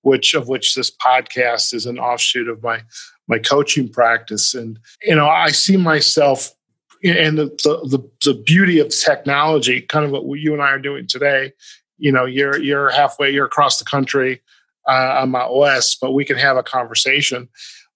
which 0.02 0.34
of 0.34 0.48
which 0.48 0.76
this 0.76 0.92
podcast 0.92 1.74
is 1.74 1.86
an 1.86 2.00
offshoot 2.00 2.48
of 2.48 2.64
my 2.64 2.82
my 3.28 3.40
coaching 3.40 3.90
practice. 3.90 4.54
And 4.54 4.80
you 5.04 5.16
know, 5.16 5.28
I 5.28 5.50
see 5.52 5.78
myself 5.78 6.52
and 7.04 7.38
the 7.38 7.46
the, 7.64 7.98
the, 7.98 8.10
the 8.26 8.34
beauty 8.44 8.80
of 8.80 8.90
technology, 8.90 9.82
kind 9.82 10.06
of 10.06 10.12
what 10.12 10.24
you 10.40 10.54
and 10.54 10.62
I 10.62 10.72
are 10.72 10.80
doing 10.80 11.08
today. 11.08 11.54
You 11.98 12.12
know, 12.12 12.26
you're 12.26 12.62
you're 12.62 12.90
halfway, 12.90 13.32
you're 13.32 13.46
across 13.46 13.80
the 13.80 13.86
country. 13.86 14.42
Uh, 14.88 15.20
I'm 15.22 15.36
out 15.36 15.56
west, 15.56 16.00
but 16.02 16.14
we 16.14 16.26
can 16.26 16.38
have 16.38 16.58
a 16.58 16.64
conversation. 16.64 17.48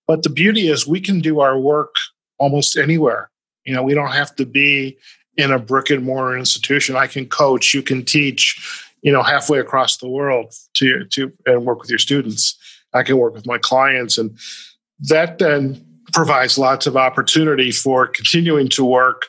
But 0.05 0.23
the 0.23 0.29
beauty 0.29 0.67
is, 0.67 0.85
we 0.85 0.99
can 0.99 1.21
do 1.21 1.39
our 1.39 1.57
work 1.57 1.95
almost 2.37 2.77
anywhere 2.77 3.31
you 3.65 3.73
know, 3.73 3.83
we 3.83 3.93
don't 3.93 4.11
have 4.11 4.35
to 4.35 4.45
be 4.45 4.97
in 5.37 5.51
a 5.51 5.59
brick 5.59 5.89
and 5.89 6.03
mortar 6.03 6.37
institution. 6.37 6.95
I 6.95 7.07
can 7.07 7.27
coach, 7.27 7.73
you 7.73 7.81
can 7.81 8.03
teach, 8.03 8.91
you 9.01 9.11
know, 9.11 9.23
halfway 9.23 9.59
across 9.59 9.97
the 9.97 10.09
world 10.09 10.53
to 10.75 11.05
to 11.05 11.31
and 11.45 11.65
work 11.65 11.81
with 11.81 11.89
your 11.89 11.99
students. 11.99 12.57
I 12.93 13.03
can 13.03 13.17
work 13.17 13.33
with 13.33 13.45
my 13.45 13.57
clients, 13.57 14.17
and 14.17 14.37
that 14.99 15.39
then 15.39 15.83
provides 16.13 16.58
lots 16.58 16.88
of 16.88 16.95
opportunity 16.95 17.71
for 17.71 18.08
continuing 18.08 18.69
to 18.69 18.86
work 18.86 19.28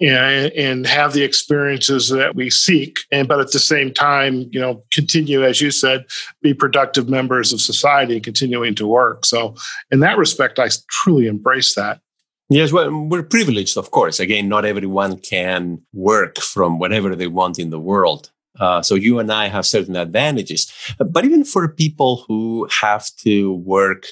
and, 0.00 0.52
and 0.52 0.86
have 0.86 1.12
the 1.14 1.22
experiences 1.22 2.10
that 2.10 2.34
we 2.34 2.50
seek 2.50 2.98
and 3.10 3.28
but 3.28 3.40
at 3.40 3.52
the 3.52 3.58
same 3.58 3.92
time 3.92 4.46
you 4.52 4.60
know 4.60 4.82
continue 4.92 5.42
as 5.42 5.60
you 5.60 5.70
said 5.70 6.04
be 6.42 6.52
productive 6.52 7.08
members 7.08 7.52
of 7.52 7.60
society 7.60 8.16
and 8.16 8.24
continuing 8.24 8.74
to 8.74 8.86
work 8.86 9.24
so 9.24 9.54
in 9.90 10.00
that 10.00 10.18
respect 10.18 10.58
i 10.58 10.68
truly 10.90 11.26
embrace 11.26 11.74
that 11.74 12.00
Yes, 12.48 12.72
well, 12.72 12.92
we're 13.08 13.24
privileged, 13.24 13.76
of 13.76 13.90
course. 13.90 14.20
Again, 14.20 14.48
not 14.48 14.64
everyone 14.64 15.18
can 15.18 15.82
work 15.92 16.38
from 16.38 16.78
whatever 16.78 17.16
they 17.16 17.26
want 17.26 17.58
in 17.58 17.70
the 17.70 17.80
world. 17.80 18.30
Uh, 18.60 18.82
so 18.82 18.94
you 18.94 19.18
and 19.18 19.32
I 19.32 19.48
have 19.48 19.66
certain 19.66 19.96
advantages. 19.96 20.72
But 20.98 21.24
even 21.24 21.44
for 21.44 21.68
people 21.68 22.24
who 22.28 22.68
have 22.80 23.10
to 23.24 23.54
work 23.54 24.06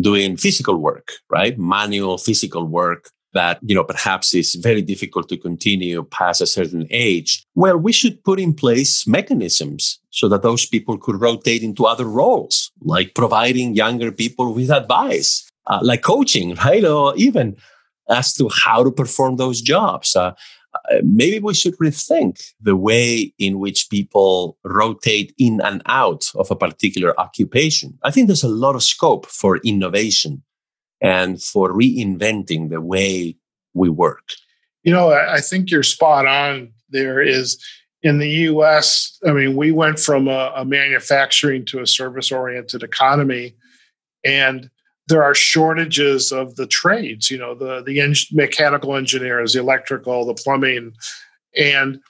doing 0.00 0.36
physical 0.36 0.76
work, 0.78 1.12
right? 1.30 1.58
Manual 1.58 2.18
physical 2.18 2.64
work 2.64 3.10
that, 3.34 3.58
you 3.62 3.74
know, 3.74 3.84
perhaps 3.84 4.34
is 4.34 4.54
very 4.54 4.80
difficult 4.80 5.28
to 5.28 5.36
continue 5.36 6.02
past 6.04 6.40
a 6.40 6.46
certain 6.46 6.86
age. 6.90 7.44
Well, 7.54 7.76
we 7.76 7.92
should 7.92 8.22
put 8.24 8.40
in 8.40 8.54
place 8.54 9.06
mechanisms 9.06 10.00
so 10.10 10.28
that 10.28 10.42
those 10.42 10.66
people 10.66 10.96
could 10.98 11.20
rotate 11.20 11.62
into 11.62 11.84
other 11.84 12.06
roles, 12.06 12.70
like 12.80 13.14
providing 13.14 13.74
younger 13.74 14.10
people 14.10 14.54
with 14.54 14.70
advice 14.70 15.48
uh, 15.68 15.80
like 15.82 16.02
coaching, 16.02 16.54
right? 16.54 16.84
Or 16.84 17.14
even 17.16 17.56
as 18.08 18.32
to 18.34 18.48
how 18.48 18.82
to 18.82 18.90
perform 18.90 19.36
those 19.36 19.60
jobs. 19.60 20.16
Uh, 20.16 20.32
uh, 20.74 20.98
maybe 21.02 21.38
we 21.38 21.54
should 21.54 21.76
rethink 21.78 22.52
the 22.60 22.76
way 22.76 23.32
in 23.38 23.58
which 23.58 23.88
people 23.90 24.58
rotate 24.64 25.34
in 25.38 25.60
and 25.62 25.82
out 25.86 26.30
of 26.34 26.50
a 26.50 26.56
particular 26.56 27.18
occupation. 27.18 27.98
I 28.04 28.10
think 28.10 28.26
there's 28.26 28.42
a 28.42 28.48
lot 28.48 28.74
of 28.74 28.82
scope 28.82 29.26
for 29.26 29.58
innovation 29.58 30.42
and 31.00 31.42
for 31.42 31.72
reinventing 31.72 32.70
the 32.70 32.80
way 32.80 33.36
we 33.74 33.88
work. 33.88 34.28
You 34.82 34.92
know, 34.92 35.10
I 35.12 35.40
think 35.40 35.70
you're 35.70 35.82
spot 35.82 36.26
on. 36.26 36.72
There 36.90 37.20
is 37.20 37.62
in 38.02 38.18
the 38.18 38.28
US, 38.28 39.18
I 39.26 39.32
mean, 39.32 39.56
we 39.56 39.72
went 39.72 39.98
from 39.98 40.28
a, 40.28 40.52
a 40.54 40.64
manufacturing 40.64 41.64
to 41.66 41.80
a 41.80 41.86
service 41.86 42.30
oriented 42.30 42.82
economy. 42.82 43.56
And 44.24 44.70
there 45.08 45.22
are 45.22 45.34
shortages 45.34 46.32
of 46.32 46.56
the 46.56 46.66
trades, 46.66 47.30
you 47.30 47.38
know, 47.38 47.54
the 47.54 47.82
the 47.82 48.00
en- 48.00 48.14
mechanical 48.32 48.96
engineers, 48.96 49.54
the 49.54 49.60
electrical, 49.60 50.24
the 50.24 50.34
plumbing, 50.34 50.92
and 51.56 52.00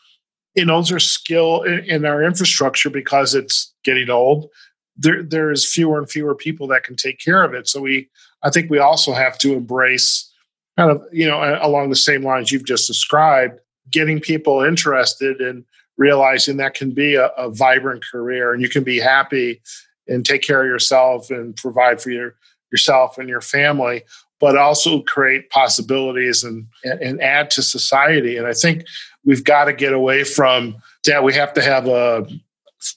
know, 0.64 0.76
those 0.76 0.92
are 0.92 0.98
skill 0.98 1.62
in, 1.62 1.80
in 1.84 2.04
our 2.04 2.22
infrastructure 2.22 2.90
because 2.90 3.34
it's 3.34 3.72
getting 3.84 4.10
old. 4.10 4.48
There, 4.96 5.22
there's 5.22 5.70
fewer 5.70 5.98
and 5.98 6.10
fewer 6.10 6.34
people 6.34 6.66
that 6.68 6.84
can 6.84 6.96
take 6.96 7.18
care 7.18 7.44
of 7.44 7.54
it. 7.54 7.68
So 7.68 7.80
we, 7.80 8.08
I 8.42 8.50
think, 8.50 8.70
we 8.70 8.78
also 8.78 9.12
have 9.12 9.38
to 9.38 9.54
embrace 9.54 10.30
kind 10.76 10.90
of, 10.90 11.02
you 11.12 11.26
know, 11.26 11.58
along 11.62 11.90
the 11.90 11.96
same 11.96 12.22
lines 12.22 12.50
you've 12.50 12.66
just 12.66 12.86
described, 12.86 13.60
getting 13.90 14.20
people 14.20 14.62
interested 14.62 15.40
and 15.40 15.64
realizing 15.96 16.56
that 16.56 16.74
can 16.74 16.90
be 16.90 17.14
a, 17.14 17.28
a 17.28 17.50
vibrant 17.50 18.04
career 18.10 18.52
and 18.52 18.62
you 18.62 18.68
can 18.68 18.84
be 18.84 18.98
happy 18.98 19.60
and 20.06 20.24
take 20.24 20.42
care 20.42 20.62
of 20.62 20.68
yourself 20.68 21.30
and 21.30 21.56
provide 21.56 22.00
for 22.00 22.10
your 22.10 22.34
yourself 22.70 23.18
and 23.18 23.28
your 23.28 23.40
family, 23.40 24.02
but 24.40 24.56
also 24.56 25.00
create 25.02 25.50
possibilities 25.50 26.44
and, 26.44 26.66
and 26.84 27.20
add 27.20 27.50
to 27.50 27.62
society. 27.62 28.36
And 28.36 28.46
I 28.46 28.52
think 28.52 28.84
we've 29.24 29.44
got 29.44 29.64
to 29.64 29.72
get 29.72 29.92
away 29.92 30.24
from 30.24 30.76
that. 31.04 31.24
We 31.24 31.34
have 31.34 31.52
to 31.54 31.62
have 31.62 31.88
a, 31.88 32.26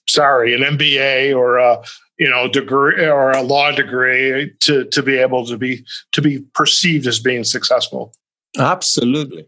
sorry, 0.07 0.53
an 0.53 0.61
MBA 0.77 1.35
or 1.35 1.57
a, 1.57 1.83
you 2.19 2.29
know, 2.29 2.47
degree 2.47 3.05
or 3.05 3.31
a 3.31 3.41
law 3.41 3.71
degree 3.71 4.53
to, 4.61 4.85
to 4.85 5.01
be 5.01 5.17
able 5.17 5.45
to 5.47 5.57
be, 5.57 5.83
to 6.11 6.21
be 6.21 6.39
perceived 6.53 7.07
as 7.07 7.19
being 7.19 7.43
successful. 7.43 8.13
Absolutely. 8.59 9.47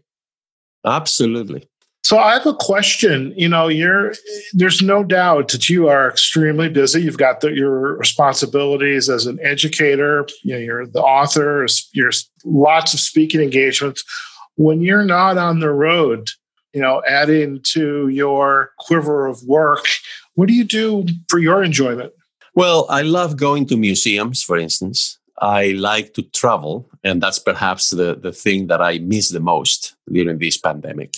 Absolutely. 0.84 1.68
So 2.04 2.18
I 2.18 2.34
have 2.34 2.46
a 2.46 2.54
question. 2.54 3.32
You 3.34 3.48
know, 3.48 3.68
you're 3.68 4.12
there's 4.52 4.82
no 4.82 5.02
doubt 5.02 5.48
that 5.48 5.70
you 5.70 5.88
are 5.88 6.10
extremely 6.10 6.68
busy. 6.68 7.00
You've 7.00 7.16
got 7.18 7.40
the, 7.40 7.52
your 7.52 7.96
responsibilities 7.96 9.08
as 9.08 9.26
an 9.26 9.38
educator. 9.42 10.26
You 10.42 10.52
know, 10.52 10.60
you're 10.60 10.86
the 10.86 11.02
author. 11.02 11.66
You're 11.94 12.12
lots 12.44 12.92
of 12.92 13.00
speaking 13.00 13.40
engagements. 13.40 14.04
When 14.56 14.82
you're 14.82 15.04
not 15.04 15.38
on 15.38 15.60
the 15.60 15.70
road, 15.70 16.28
you 16.74 16.82
know, 16.82 17.02
adding 17.08 17.60
to 17.72 18.08
your 18.08 18.72
quiver 18.80 19.26
of 19.26 19.42
work, 19.44 19.86
what 20.34 20.46
do 20.46 20.54
you 20.54 20.64
do 20.64 21.06
for 21.28 21.38
your 21.38 21.64
enjoyment? 21.64 22.12
Well, 22.54 22.86
I 22.90 23.02
love 23.02 23.36
going 23.36 23.66
to 23.66 23.76
museums, 23.78 24.42
for 24.42 24.58
instance. 24.58 25.18
I 25.40 25.68
like 25.68 26.14
to 26.14 26.22
travel, 26.22 26.88
and 27.02 27.20
that's 27.20 27.40
perhaps 27.40 27.90
the, 27.90 28.14
the 28.14 28.30
thing 28.30 28.68
that 28.68 28.80
I 28.80 28.98
miss 28.98 29.30
the 29.30 29.40
most 29.40 29.96
during 30.12 30.38
this 30.38 30.58
pandemic. 30.58 31.16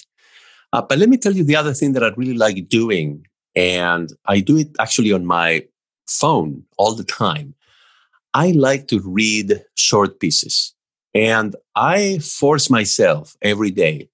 Uh, 0.72 0.82
but 0.82 0.98
let 0.98 1.08
me 1.08 1.16
tell 1.16 1.32
you 1.32 1.44
the 1.44 1.56
other 1.56 1.72
thing 1.72 1.92
that 1.92 2.04
I 2.04 2.08
really 2.16 2.36
like 2.36 2.68
doing, 2.68 3.26
and 3.54 4.12
I 4.26 4.40
do 4.40 4.56
it 4.56 4.68
actually 4.78 5.12
on 5.12 5.24
my 5.24 5.64
phone 6.06 6.64
all 6.76 6.94
the 6.94 7.04
time. 7.04 7.54
I 8.34 8.50
like 8.50 8.88
to 8.88 9.00
read 9.00 9.64
short 9.74 10.20
pieces, 10.20 10.74
and 11.14 11.56
I 11.74 12.18
force 12.18 12.68
myself 12.68 13.36
every 13.42 13.70
day 13.70 14.08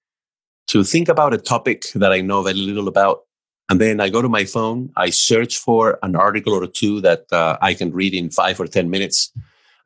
to 0.67 0.83
think 0.83 1.09
about 1.09 1.33
a 1.33 1.37
topic 1.37 1.85
that 1.95 2.11
I 2.11 2.21
know 2.21 2.41
very 2.43 2.55
little 2.55 2.87
about. 2.87 3.23
And 3.69 3.79
then 3.79 3.99
I 3.99 4.09
go 4.09 4.21
to 4.21 4.29
my 4.29 4.45
phone, 4.45 4.91
I 4.95 5.09
search 5.09 5.57
for 5.57 5.97
an 6.03 6.15
article 6.15 6.53
or 6.53 6.67
two 6.67 7.01
that 7.01 7.25
uh, 7.31 7.57
I 7.61 7.73
can 7.73 7.91
read 7.91 8.13
in 8.13 8.29
five 8.29 8.59
or 8.59 8.67
10 8.67 8.89
minutes, 8.89 9.31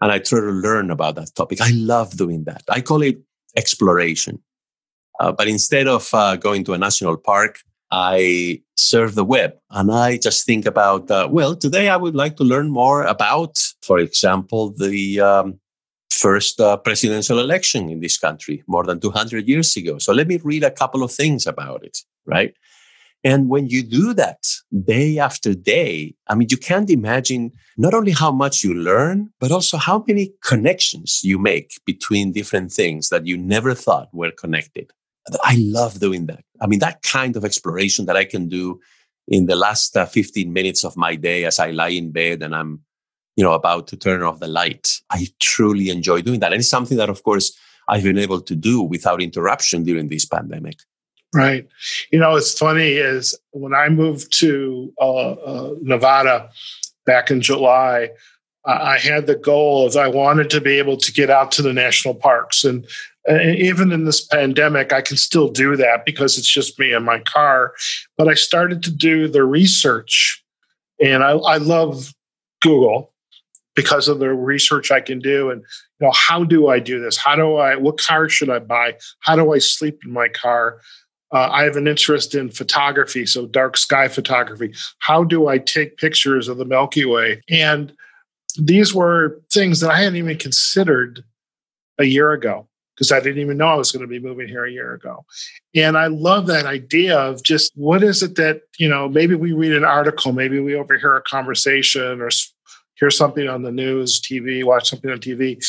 and 0.01 0.11
I 0.11 0.19
try 0.19 0.39
to 0.39 0.45
learn 0.47 0.91
about 0.91 1.15
that 1.15 1.33
topic. 1.35 1.61
I 1.61 1.71
love 1.71 2.17
doing 2.17 2.43
that. 2.45 2.63
I 2.69 2.81
call 2.81 3.01
it 3.01 3.19
exploration. 3.55 4.39
Uh, 5.19 5.31
but 5.31 5.47
instead 5.47 5.87
of 5.87 6.09
uh, 6.13 6.35
going 6.35 6.63
to 6.63 6.73
a 6.73 6.77
national 6.77 7.17
park, 7.17 7.59
I 7.91 8.61
surf 8.75 9.15
the 9.15 9.23
web 9.23 9.53
and 9.71 9.91
I 9.91 10.17
just 10.17 10.45
think 10.45 10.65
about, 10.65 11.09
uh, 11.09 11.27
well, 11.31 11.55
today 11.55 11.89
I 11.89 11.95
would 11.95 12.15
like 12.15 12.35
to 12.37 12.43
learn 12.43 12.69
more 12.69 13.03
about, 13.03 13.57
for 13.81 13.97
example, 13.97 14.73
the 14.77 15.21
um, 15.21 15.59
first 16.11 16.59
uh, 16.59 16.77
presidential 16.77 17.39
election 17.39 17.89
in 17.89 18.01
this 18.01 18.17
country 18.17 18.63
more 18.67 18.83
than 18.83 18.99
200 18.99 19.47
years 19.47 19.75
ago. 19.77 19.97
So 19.99 20.13
let 20.13 20.27
me 20.27 20.37
read 20.43 20.63
a 20.63 20.71
couple 20.71 21.03
of 21.03 21.11
things 21.11 21.47
about 21.47 21.83
it, 21.83 21.99
right? 22.25 22.53
And 23.23 23.49
when 23.49 23.67
you 23.67 23.83
do 23.83 24.13
that 24.13 24.45
day 24.85 25.17
after 25.17 25.53
day, 25.53 26.13
I 26.27 26.35
mean, 26.35 26.47
you 26.51 26.57
can't 26.57 26.89
imagine 26.89 27.51
not 27.77 27.93
only 27.93 28.11
how 28.11 28.31
much 28.31 28.63
you 28.63 28.73
learn, 28.73 29.31
but 29.39 29.51
also 29.51 29.77
how 29.77 30.03
many 30.07 30.33
connections 30.43 31.21
you 31.23 31.39
make 31.39 31.71
between 31.85 32.31
different 32.31 32.71
things 32.71 33.09
that 33.09 33.25
you 33.25 33.37
never 33.37 33.73
thought 33.73 34.09
were 34.13 34.31
connected. 34.31 34.91
I 35.43 35.57
love 35.59 35.99
doing 35.99 36.25
that. 36.27 36.43
I 36.61 36.67
mean, 36.67 36.79
that 36.79 37.01
kind 37.01 37.35
of 37.35 37.45
exploration 37.45 38.05
that 38.05 38.15
I 38.15 38.25
can 38.25 38.47
do 38.47 38.79
in 39.27 39.45
the 39.45 39.55
last 39.55 39.95
uh, 39.97 40.05
15 40.05 40.51
minutes 40.51 40.85
of 40.85 40.95
my 40.95 41.15
day 41.15 41.45
as 41.45 41.59
I 41.59 41.71
lie 41.71 41.89
in 41.89 42.11
bed 42.11 42.41
and 42.41 42.55
I'm, 42.55 42.81
you 43.35 43.43
know, 43.43 43.53
about 43.53 43.87
to 43.87 43.97
turn 43.97 44.23
off 44.23 44.39
the 44.39 44.47
light. 44.47 45.01
I 45.09 45.27
truly 45.39 45.89
enjoy 45.89 46.21
doing 46.21 46.39
that. 46.39 46.53
And 46.53 46.61
it's 46.61 46.69
something 46.69 46.97
that, 46.97 47.09
of 47.09 47.23
course, 47.23 47.57
I've 47.89 48.03
been 48.03 48.17
able 48.17 48.41
to 48.41 48.55
do 48.55 48.81
without 48.81 49.21
interruption 49.21 49.83
during 49.83 50.07
this 50.07 50.25
pandemic. 50.25 50.79
Right. 51.33 51.67
You 52.11 52.19
know, 52.19 52.35
it's 52.35 52.57
funny 52.57 52.93
is 52.93 53.37
when 53.51 53.73
I 53.73 53.89
moved 53.89 54.37
to 54.39 54.93
uh, 54.99 55.31
uh, 55.31 55.75
Nevada 55.81 56.49
back 57.05 57.29
in 57.29 57.41
July, 57.41 58.09
I 58.65 58.97
had 58.97 59.27
the 59.27 59.35
goal 59.35 59.85
of 59.85 59.95
I 59.95 60.07
wanted 60.07 60.49
to 60.51 60.61
be 60.61 60.77
able 60.77 60.97
to 60.97 61.11
get 61.13 61.29
out 61.29 61.51
to 61.53 61.61
the 61.61 61.73
national 61.73 62.15
parks. 62.15 62.63
And, 62.63 62.85
even 63.29 63.91
in 63.91 64.05
this 64.05 64.25
pandemic, 64.25 64.93
I 64.93 65.01
can 65.01 65.17
still 65.17 65.49
do 65.49 65.75
that 65.75 66.05
because 66.05 66.37
it's 66.37 66.47
just 66.47 66.79
me 66.79 66.93
and 66.93 67.05
my 67.05 67.19
car. 67.19 67.73
But 68.17 68.27
I 68.27 68.33
started 68.33 68.83
to 68.83 68.91
do 68.91 69.27
the 69.27 69.43
research, 69.43 70.43
and 71.03 71.23
I, 71.23 71.31
I 71.31 71.57
love 71.57 72.13
Google 72.61 73.13
because 73.75 74.07
of 74.07 74.19
the 74.19 74.33
research 74.33 74.91
I 74.91 75.01
can 75.01 75.19
do. 75.19 75.49
And 75.49 75.61
you 75.99 76.07
know, 76.07 76.11
how 76.13 76.43
do 76.43 76.69
I 76.69 76.79
do 76.79 77.01
this? 77.01 77.17
How 77.17 77.35
do 77.35 77.57
I? 77.57 77.75
What 77.75 77.99
car 77.99 78.29
should 78.29 78.49
I 78.49 78.59
buy? 78.59 78.95
How 79.19 79.35
do 79.35 79.53
I 79.53 79.59
sleep 79.59 79.99
in 80.05 80.13
my 80.13 80.29
car? 80.29 80.79
Uh, 81.33 81.49
I 81.51 81.63
have 81.63 81.75
an 81.75 81.89
interest 81.89 82.33
in 82.33 82.49
photography, 82.49 83.25
so 83.25 83.45
dark 83.45 83.75
sky 83.75 84.07
photography. 84.07 84.73
How 84.99 85.25
do 85.25 85.47
I 85.47 85.57
take 85.57 85.97
pictures 85.97 86.47
of 86.47 86.57
the 86.57 86.63
Milky 86.63 87.03
Way? 87.03 87.41
And 87.49 87.91
these 88.57 88.93
were 88.95 89.41
things 89.51 89.81
that 89.81 89.91
I 89.91 89.97
hadn't 89.97 90.15
even 90.15 90.37
considered 90.37 91.25
a 91.99 92.05
year 92.05 92.31
ago 92.31 92.69
because 92.97 93.11
I 93.11 93.19
didn't 93.19 93.41
even 93.41 93.57
know 93.57 93.67
I 93.67 93.75
was 93.75 93.91
going 93.91 94.01
to 94.01 94.07
be 94.07 94.19
moving 94.19 94.47
here 94.47 94.65
a 94.65 94.71
year 94.71 94.93
ago. 94.93 95.23
And 95.75 95.95
I 95.95 96.07
love 96.07 96.47
that 96.47 96.65
idea 96.65 97.15
of 97.15 97.43
just 97.43 97.71
what 97.75 98.01
is 98.01 98.23
it 98.23 98.35
that, 98.35 98.61
you 98.79 98.89
know, 98.89 99.07
maybe 99.07 99.35
we 99.35 99.53
read 99.53 99.73
an 99.73 99.85
article, 99.85 100.33
maybe 100.33 100.59
we 100.59 100.73
overhear 100.73 101.15
a 101.15 101.21
conversation 101.21 102.19
or 102.21 102.29
hear 102.95 103.11
something 103.11 103.47
on 103.47 103.61
the 103.61 103.71
news, 103.71 104.19
TV, 104.19 104.63
watch 104.63 104.89
something 104.89 105.11
on 105.11 105.19
TV, 105.19 105.63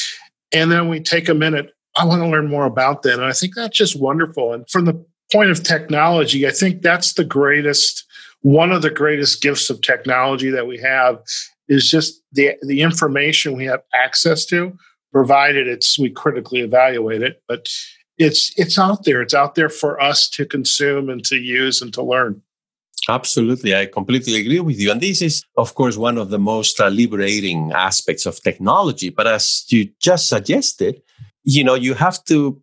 and 0.53 0.73
then 0.73 0.89
we 0.89 1.01
take 1.01 1.29
a 1.29 1.35
minute. 1.35 1.75
I 1.97 2.07
want 2.07 2.23
to 2.23 2.29
learn 2.29 2.49
more 2.49 2.65
about 2.65 3.03
that. 3.03 3.15
And 3.15 3.25
I 3.25 3.33
think 3.33 3.55
that's 3.55 3.77
just 3.77 4.01
wonderful. 4.01 4.55
And 4.55 4.69
from 4.71 4.87
the 4.87 5.05
point 5.31 5.51
of 5.51 5.63
technology, 5.63 6.47
I 6.47 6.51
think 6.51 6.81
that's 6.81 7.13
the 7.13 7.25
greatest, 7.25 8.07
one 8.41 8.73
of 8.73 8.81
the 8.81 8.91
greatest 8.91 9.43
gifts 9.43 9.69
of 9.69 9.83
technology 9.83 10.49
that 10.51 10.67
we 10.67 10.79
have 10.79 11.21
is 11.69 11.91
just 11.91 12.23
the 12.33 12.53
the 12.63 12.81
information 12.81 13.57
we 13.57 13.67
have 13.67 13.83
access 13.95 14.47
to, 14.47 14.77
provided 15.13 15.67
it's 15.67 15.99
we 15.99 16.11
critically 16.11 16.61
evaluate 16.61 17.23
it. 17.23 17.43
But 17.49 17.69
it's 18.19 18.53
it's 18.57 18.79
out 18.79 19.05
there. 19.05 19.23
It's 19.23 19.35
out 19.35 19.55
there 19.55 19.69
for 19.69 20.01
us 20.01 20.29
to 20.31 20.45
consume 20.45 21.09
and 21.09 21.25
to 21.25 21.37
use 21.37 21.81
and 21.81 21.93
to 21.95 22.03
learn. 22.03 22.43
Absolutely. 23.09 23.75
I 23.75 23.87
completely 23.87 24.39
agree 24.39 24.61
with 24.61 24.79
you. 24.79 24.91
And 24.91 25.01
this 25.01 25.23
is, 25.23 25.45
of 25.57 25.75
course, 25.75 25.97
one 25.97 26.19
of 26.19 26.29
the 26.29 26.39
most 26.39 26.79
uh, 26.79 26.89
liberating 26.89 27.73
aspects 27.73 28.27
of 28.27 28.43
technology. 28.43 29.09
But 29.09 29.27
as 29.27 29.65
you 29.69 29.91
just 30.01 30.29
suggested, 30.29 31.01
you 31.43 31.65
know, 31.65 31.75
you 31.75 31.95
have 31.95 32.23
to 32.25 32.61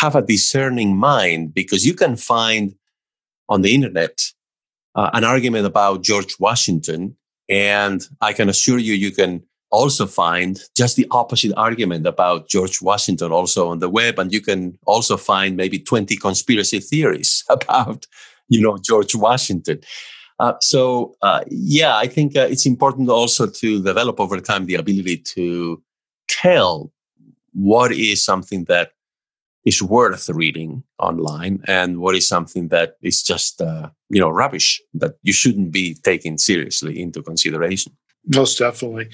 have 0.00 0.16
a 0.16 0.22
discerning 0.22 0.96
mind 0.96 1.52
because 1.52 1.84
you 1.84 1.94
can 1.94 2.16
find 2.16 2.74
on 3.48 3.60
the 3.60 3.74
internet 3.74 4.22
uh, 4.94 5.10
an 5.12 5.24
argument 5.24 5.66
about 5.66 6.04
George 6.04 6.36
Washington. 6.38 7.16
And 7.48 8.06
I 8.20 8.32
can 8.32 8.48
assure 8.48 8.78
you, 8.78 8.94
you 8.94 9.10
can 9.10 9.42
also 9.70 10.06
find 10.06 10.60
just 10.76 10.96
the 10.96 11.06
opposite 11.10 11.52
argument 11.56 12.06
about 12.06 12.48
George 12.48 12.82
Washington 12.82 13.32
also 13.32 13.68
on 13.68 13.78
the 13.78 13.88
web. 13.88 14.18
And 14.18 14.32
you 14.32 14.40
can 14.40 14.78
also 14.86 15.16
find 15.16 15.56
maybe 15.56 15.78
20 15.78 16.16
conspiracy 16.16 16.80
theories 16.80 17.44
about, 17.50 18.06
you 18.48 18.60
know, 18.60 18.78
George 18.78 19.14
Washington. 19.14 19.80
Uh, 20.38 20.54
so, 20.60 21.14
uh, 21.22 21.42
yeah, 21.48 21.96
I 21.96 22.06
think 22.06 22.36
uh, 22.36 22.48
it's 22.50 22.66
important 22.66 23.10
also 23.10 23.46
to 23.46 23.82
develop 23.82 24.18
over 24.18 24.40
time 24.40 24.66
the 24.66 24.76
ability 24.76 25.18
to 25.34 25.82
tell 26.28 26.90
what 27.52 27.92
is 27.92 28.24
something 28.24 28.64
that 28.64 28.92
is 29.64 29.82
worth 29.82 30.28
reading 30.30 30.82
online 30.98 31.62
and 31.66 31.98
what 31.98 32.14
is 32.14 32.26
something 32.26 32.68
that 32.68 32.96
is 33.02 33.22
just 33.22 33.60
uh, 33.60 33.90
you 34.08 34.20
know 34.20 34.30
rubbish 34.30 34.80
that 34.94 35.16
you 35.22 35.32
shouldn't 35.32 35.70
be 35.70 35.94
taking 36.02 36.38
seriously 36.38 37.00
into 37.00 37.22
consideration 37.22 37.92
most 38.26 38.58
definitely 38.58 39.08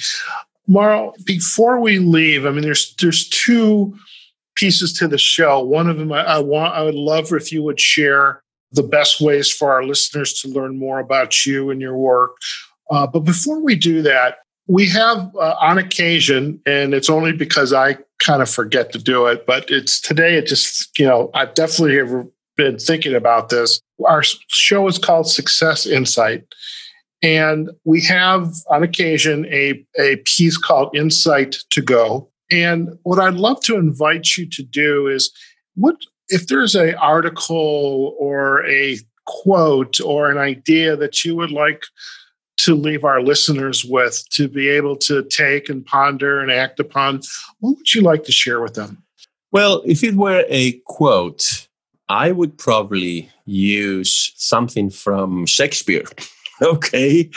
Mauro, 0.66 1.12
before 1.24 1.80
we 1.80 1.98
leave 1.98 2.46
i 2.46 2.50
mean 2.50 2.62
there's 2.62 2.94
there's 3.00 3.28
two 3.28 3.96
pieces 4.56 4.92
to 4.94 5.06
the 5.06 5.18
show 5.18 5.60
one 5.60 5.88
of 5.88 5.98
them 5.98 6.12
I, 6.12 6.24
I 6.24 6.38
want 6.38 6.74
i 6.74 6.82
would 6.82 6.94
love 6.94 7.32
if 7.32 7.52
you 7.52 7.62
would 7.62 7.80
share 7.80 8.42
the 8.72 8.82
best 8.82 9.20
ways 9.20 9.50
for 9.50 9.72
our 9.72 9.84
listeners 9.84 10.32
to 10.40 10.48
learn 10.48 10.78
more 10.78 10.98
about 10.98 11.46
you 11.46 11.70
and 11.70 11.80
your 11.80 11.96
work 11.96 12.36
uh, 12.90 13.06
but 13.06 13.20
before 13.20 13.60
we 13.60 13.74
do 13.74 14.02
that 14.02 14.38
we 14.68 14.88
have 14.88 15.34
uh, 15.36 15.54
on 15.60 15.78
occasion, 15.78 16.60
and 16.66 16.92
it's 16.94 17.08
only 17.08 17.32
because 17.32 17.72
I 17.72 17.98
kind 18.18 18.42
of 18.42 18.50
forget 18.50 18.92
to 18.92 18.98
do 18.98 19.26
it, 19.26 19.46
but 19.46 19.70
it's 19.70 20.00
today. 20.00 20.36
It 20.36 20.46
just, 20.46 20.98
you 20.98 21.06
know, 21.06 21.30
I've 21.34 21.54
definitely 21.54 22.28
been 22.56 22.78
thinking 22.78 23.14
about 23.14 23.48
this. 23.48 23.80
Our 24.04 24.22
show 24.48 24.86
is 24.88 24.98
called 24.98 25.28
Success 25.28 25.86
Insight. 25.86 26.44
And 27.22 27.70
we 27.84 28.02
have 28.02 28.54
on 28.70 28.82
occasion 28.82 29.46
a, 29.46 29.84
a 29.98 30.16
piece 30.24 30.56
called 30.56 30.94
Insight 30.94 31.56
to 31.70 31.82
Go. 31.82 32.28
And 32.50 32.98
what 33.02 33.18
I'd 33.18 33.34
love 33.34 33.60
to 33.62 33.76
invite 33.76 34.36
you 34.36 34.48
to 34.50 34.62
do 34.62 35.08
is 35.08 35.32
what 35.74 35.96
if 36.28 36.48
there's 36.48 36.74
an 36.74 36.94
article 36.96 38.14
or 38.18 38.66
a 38.66 38.98
quote 39.26 40.00
or 40.00 40.30
an 40.30 40.38
idea 40.38 40.96
that 40.96 41.24
you 41.24 41.34
would 41.36 41.50
like 41.50 41.84
to 42.58 42.74
leave 42.74 43.04
our 43.04 43.20
listeners 43.20 43.84
with 43.84 44.24
to 44.30 44.48
be 44.48 44.68
able 44.68 44.96
to 44.96 45.22
take 45.24 45.68
and 45.68 45.84
ponder 45.84 46.40
and 46.40 46.50
act 46.50 46.80
upon, 46.80 47.20
what 47.60 47.76
would 47.76 47.94
you 47.94 48.00
like 48.00 48.24
to 48.24 48.32
share 48.32 48.60
with 48.60 48.74
them? 48.74 49.02
Well, 49.52 49.82
if 49.84 50.02
it 50.02 50.14
were 50.14 50.44
a 50.48 50.72
quote, 50.86 51.68
I 52.08 52.32
would 52.32 52.56
probably 52.56 53.30
use 53.44 54.32
something 54.36 54.90
from 54.90 55.46
Shakespeare. 55.46 56.04
okay. 56.62 57.30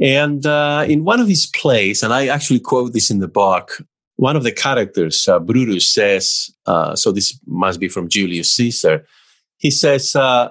And 0.00 0.44
uh, 0.44 0.84
in 0.88 1.04
one 1.04 1.20
of 1.20 1.28
his 1.28 1.46
plays, 1.46 2.02
and 2.02 2.12
I 2.12 2.26
actually 2.26 2.60
quote 2.60 2.92
this 2.92 3.10
in 3.10 3.20
the 3.20 3.28
book, 3.28 3.80
one 4.16 4.36
of 4.36 4.42
the 4.42 4.52
characters, 4.52 5.26
uh, 5.28 5.38
Brutus, 5.38 5.92
says, 5.92 6.50
uh, 6.66 6.96
so 6.96 7.12
this 7.12 7.38
must 7.46 7.80
be 7.80 7.88
from 7.88 8.08
Julius 8.08 8.52
Caesar 8.54 9.04
he 9.64 9.70
says, 9.70 10.14
uh, 10.14 10.50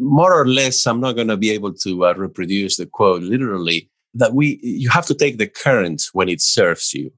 more 0.00 0.32
or 0.32 0.46
less, 0.46 0.86
I'm 0.86 1.00
not 1.00 1.14
going 1.14 1.26
to 1.26 1.36
be 1.36 1.50
able 1.50 1.72
to 1.74 2.06
uh, 2.06 2.14
reproduce 2.14 2.76
the 2.76 2.86
quote 2.86 3.22
literally, 3.22 3.90
that 4.14 4.34
we, 4.34 4.60
you 4.62 4.88
have 4.90 5.06
to 5.06 5.14
take 5.14 5.38
the 5.38 5.48
current 5.48 6.04
when 6.12 6.28
it 6.28 6.40
serves 6.40 6.94
you. 6.94 7.12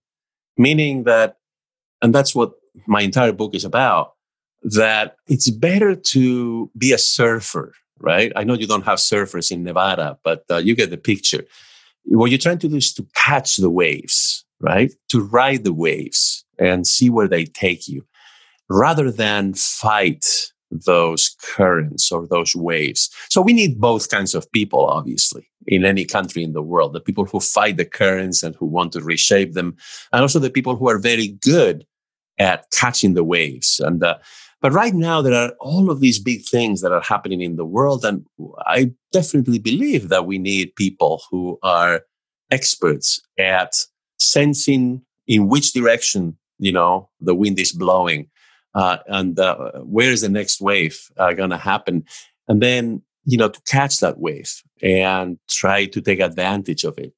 Meaning 0.57 1.05
that, 1.05 1.37
and 2.01 2.15
that's 2.15 2.35
what 2.35 2.53
my 2.87 3.03
entire 3.03 3.33
book 3.33 3.55
is 3.55 3.65
about, 3.65 4.15
that 4.63 5.17
it's 5.29 5.51
better 5.51 5.95
to 5.95 6.71
be 6.79 6.93
a 6.93 6.99
surfer, 6.99 7.75
right? 8.01 8.33
I 8.37 8.45
know 8.45 8.55
you 8.55 8.67
don't 8.67 8.85
have 8.85 8.99
surfers 8.99 9.51
in 9.51 9.63
Nevada, 9.63 10.19
but 10.23 10.45
uh, 10.51 10.59
you 10.59 10.75
get 10.75 10.91
the 10.91 10.97
picture. 10.97 11.45
What 12.05 12.31
you're 12.31 12.39
trying 12.39 12.59
to 12.61 12.69
do 12.69 12.77
is 12.77 12.95
to 12.95 13.07
catch 13.15 13.57
the 13.57 13.71
waves, 13.71 14.45
right? 14.61 14.93
To 15.11 15.21
ride 15.21 15.65
the 15.65 15.73
waves 15.73 16.45
and 16.59 16.87
see 16.87 17.11
where 17.11 17.29
they 17.29 17.45
take 17.45 17.89
you 17.89 18.05
rather 18.69 19.11
than 19.11 19.55
fight 19.55 20.27
those 20.71 21.37
currents 21.43 22.11
or 22.11 22.27
those 22.27 22.55
waves. 22.57 23.11
So 23.29 23.41
we 23.41 23.53
need 23.53 23.81
both 23.81 24.11
kinds 24.11 24.35
of 24.35 24.51
people, 24.53 24.87
obviously, 24.87 25.49
in 25.67 25.85
any 25.85 26.05
country 26.05 26.43
in 26.43 26.53
the 26.53 26.63
world 26.63 26.93
the 26.93 27.01
people 27.01 27.25
who 27.25 27.41
fight 27.41 27.77
the 27.77 27.85
currents 27.85 28.43
and 28.43 28.55
who 28.57 28.67
want 28.67 28.93
to 28.93 29.01
reshape 29.01 29.53
them, 29.53 29.77
and 30.13 30.23
also 30.23 30.39
the 30.39 30.51
people 30.51 30.77
who 30.77 30.89
are 30.89 30.99
very 30.99 31.29
good 31.41 31.87
at 32.39 32.67
catching 32.71 33.15
the 33.15 33.25
waves. 33.25 33.81
And, 33.81 34.03
uh, 34.03 34.19
but 34.67 34.73
right 34.73 34.95
now, 34.95 35.23
there 35.23 35.33
are 35.33 35.53
all 35.61 35.93
of 35.93 36.01
these 36.01 36.19
big 36.19 36.45
things 36.45 36.81
that 36.81 36.91
are 36.91 37.01
happening 37.01 37.41
in 37.41 37.55
the 37.55 37.65
world. 37.65 38.05
And 38.05 38.27
I 38.67 38.91
definitely 39.13 39.61
believe 39.61 40.09
that 40.09 40.27
we 40.27 40.39
need 40.39 40.75
people 40.75 41.23
who 41.31 41.57
are 41.63 42.03
experts 42.51 43.21
at 43.39 43.77
sensing 44.19 45.03
in 45.29 45.47
which 45.47 45.73
direction, 45.73 46.37
you 46.59 46.73
know, 46.73 47.09
the 47.21 47.33
wind 47.33 47.61
is 47.61 47.71
blowing 47.71 48.29
uh, 48.75 48.97
and 49.07 49.39
uh, 49.39 49.71
where 49.85 50.11
is 50.11 50.23
the 50.23 50.29
next 50.29 50.61
wave 50.61 51.13
uh, 51.17 51.33
going 51.33 51.51
to 51.51 51.59
happen? 51.59 52.05
And 52.49 52.61
then, 52.61 53.03
you 53.25 53.39
know, 53.39 53.49
to 53.49 53.61
catch 53.69 54.01
that 54.01 54.19
wave 54.19 54.65
and 54.83 55.39
try 55.49 55.87
to 55.87 56.01
take 56.01 56.19
advantage 56.19 56.83
of 56.83 56.99
it. 56.99 57.13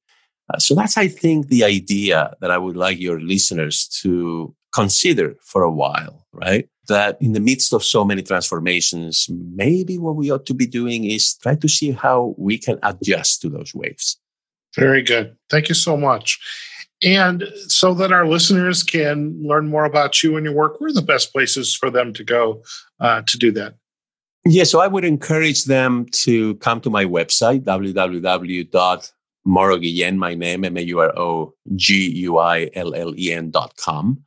Uh, 0.53 0.59
so 0.59 0.75
that's, 0.75 0.99
I 0.99 1.07
think, 1.07 1.47
the 1.47 1.63
idea 1.63 2.35
that 2.41 2.51
I 2.51 2.59
would 2.59 2.77
like 2.77 2.99
your 2.99 3.19
listeners 3.19 3.87
to 4.03 4.53
consider 4.73 5.35
for 5.41 5.63
a 5.63 5.71
while, 5.71 6.25
right? 6.31 6.69
That 6.87 7.17
in 7.21 7.33
the 7.33 7.39
midst 7.39 7.73
of 7.73 7.83
so 7.83 8.03
many 8.03 8.21
transformations, 8.21 9.27
maybe 9.29 9.97
what 9.97 10.15
we 10.15 10.31
ought 10.31 10.45
to 10.47 10.53
be 10.53 10.65
doing 10.65 11.05
is 11.05 11.35
try 11.35 11.55
to 11.55 11.67
see 11.67 11.91
how 11.91 12.35
we 12.37 12.57
can 12.57 12.79
adjust 12.83 13.41
to 13.41 13.49
those 13.49 13.73
waves. 13.75 14.19
Very 14.75 15.01
good. 15.01 15.35
Thank 15.49 15.69
you 15.69 15.75
so 15.75 15.97
much. 15.97 16.39
And 17.03 17.45
so 17.67 17.93
that 17.93 18.11
our 18.11 18.27
listeners 18.27 18.83
can 18.83 19.41
learn 19.41 19.69
more 19.69 19.85
about 19.85 20.21
you 20.21 20.35
and 20.35 20.45
your 20.45 20.53
work, 20.53 20.81
where 20.81 20.89
are 20.89 20.93
the 20.93 21.01
best 21.01 21.31
places 21.31 21.73
for 21.73 21.89
them 21.89 22.11
to 22.13 22.23
go 22.23 22.61
uh, 22.99 23.21
to 23.25 23.37
do 23.37 23.51
that? 23.53 23.75
Yeah, 24.45 24.63
so 24.63 24.79
I 24.79 24.87
would 24.87 25.03
encourage 25.05 25.65
them 25.65 26.05
to 26.11 26.55
come 26.55 26.81
to 26.81 26.89
my 26.89 27.05
website, 27.05 27.63
www.mauroguillen, 27.63 30.17
my 30.17 30.33
name, 30.33 30.65
M-A-U-R-O-G-U-I-L-L-E-N 30.65 33.51
dot 33.51 33.75
com. 33.77 34.23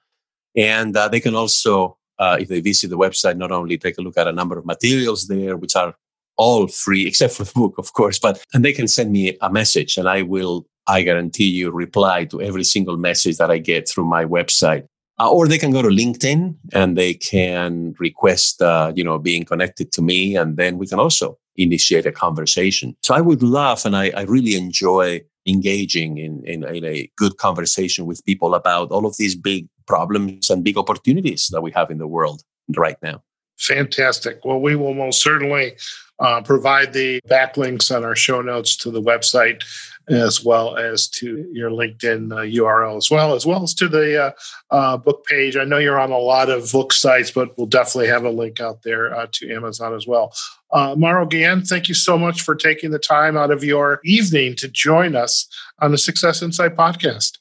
And 0.57 0.97
uh, 0.97 1.09
they 1.09 1.21
can 1.21 1.35
also 1.35 1.97
uh, 2.23 2.37
if 2.39 2.49
they 2.49 2.61
visit 2.61 2.89
the 2.89 2.97
website, 2.97 3.37
not 3.37 3.51
only 3.51 3.77
take 3.77 3.99
a 3.99 4.01
look 4.01 4.17
at 4.17 4.29
a 4.29 4.33
number 4.33 4.57
of 4.57 4.65
materials 4.65 5.27
there, 5.27 5.57
which 5.57 5.75
are 5.75 5.95
all 6.37 6.69
free 6.69 7.07
except 7.11 7.35
for 7.35 7.45
the 7.45 7.53
book, 7.53 7.75
of 7.79 7.93
course, 7.95 8.19
but 8.19 8.45
and 8.55 8.65
they 8.65 8.73
can 8.73 8.89
send 8.89 9.11
me 9.13 9.37
a 9.41 9.51
message, 9.51 9.97
and 9.97 10.09
I 10.09 10.23
will, 10.23 10.67
I 10.87 11.03
guarantee 11.03 11.49
you, 11.49 11.71
reply 11.71 12.25
to 12.27 12.41
every 12.41 12.65
single 12.65 12.97
message 12.97 13.39
that 13.39 13.51
I 13.51 13.59
get 13.59 13.89
through 13.89 14.05
my 14.05 14.25
website. 14.25 14.87
Uh, 15.21 15.31
or 15.31 15.47
they 15.47 15.59
can 15.59 15.73
go 15.73 15.83
to 15.83 15.89
LinkedIn 15.89 16.57
and 16.73 16.97
they 16.97 17.13
can 17.13 17.95
request, 17.99 18.63
uh, 18.63 18.93
you 18.97 19.05
know, 19.05 19.19
being 19.19 19.45
connected 19.45 19.93
to 19.93 20.03
me, 20.03 20.37
and 20.37 20.57
then 20.57 20.79
we 20.79 20.87
can 20.87 20.99
also 20.99 21.39
initiate 21.57 22.07
a 22.07 22.13
conversation. 22.13 22.97
So 23.03 23.15
I 23.15 23.21
would 23.21 23.43
love, 23.43 23.85
and 23.85 23.97
I, 23.97 24.11
I 24.17 24.23
really 24.23 24.55
enjoy 24.55 25.23
engaging 25.47 26.19
in, 26.19 26.43
in, 26.45 26.65
in, 26.65 26.85
a 26.85 27.11
good 27.17 27.37
conversation 27.37 28.07
with 28.07 28.25
people 28.25 28.55
about 28.55 28.91
all 28.91 29.07
of 29.07 29.17
these 29.17 29.35
big 29.35 29.67
problems 29.87 30.51
and 30.51 30.65
big 30.65 30.77
opportunities 30.77 31.49
that 31.53 31.63
we 31.63 31.71
have 31.73 31.91
in 31.91 31.99
the 31.99 32.07
world 32.07 32.43
right 32.77 32.97
now. 33.03 33.23
Fantastic. 33.59 34.45
Well, 34.45 34.61
we 34.61 34.75
will 34.75 34.95
most 34.95 35.23
certainly 35.23 35.77
uh, 36.19 36.41
provide 36.43 36.93
the 36.93 37.21
backlinks 37.29 37.95
on 37.95 38.05
our 38.05 38.17
show 38.17 38.41
notes 38.43 38.77
to 38.77 38.91
the 38.91 39.03
website 39.03 39.63
as 40.09 40.45
well 40.45 40.77
as 40.77 41.09
to 41.09 41.49
your 41.53 41.71
LinkedIn 41.71 42.33
uh, 42.33 42.63
URL 42.63 42.97
as 42.97 43.11
well, 43.11 43.35
as 43.35 43.47
well 43.47 43.63
as 43.63 43.73
to 43.75 43.89
the 43.89 44.25
uh, 44.25 44.31
uh, 44.71 44.97
book 44.97 45.25
page. 45.27 45.57
I 45.57 45.65
know 45.65 45.79
you're 45.79 46.01
on 46.01 46.11
a 46.11 46.19
lot 46.19 46.51
of 46.51 46.73
book 46.73 46.93
sites, 46.93 47.31
but 47.31 47.57
we'll 47.57 47.67
definitely 47.67 48.09
have 48.09 48.25
a 48.25 48.31
link 48.31 48.61
out 48.61 48.83
there 48.83 49.15
uh, 49.15 49.29
to 49.33 49.55
Amazon 49.55 49.95
as 49.95 50.07
well. 50.07 50.35
Uh, 50.73 50.95
Mauro 50.97 51.27
Guillen, 51.27 51.63
thank 51.63 51.89
you 51.89 51.95
so 51.95 52.19
much 52.19 52.43
for 52.43 52.55
taking 52.55 52.91
the 52.91 52.99
time 52.99 53.37
out 53.37 53.51
of 53.51 53.63
your 53.63 54.01
evening 54.05 54.57
to 54.57 54.69
join 54.69 55.15
us 55.15 55.47
on 55.81 55.93
the 55.93 55.99
Success 55.99 56.43
Insight 56.43 56.75
podcast. 56.75 57.39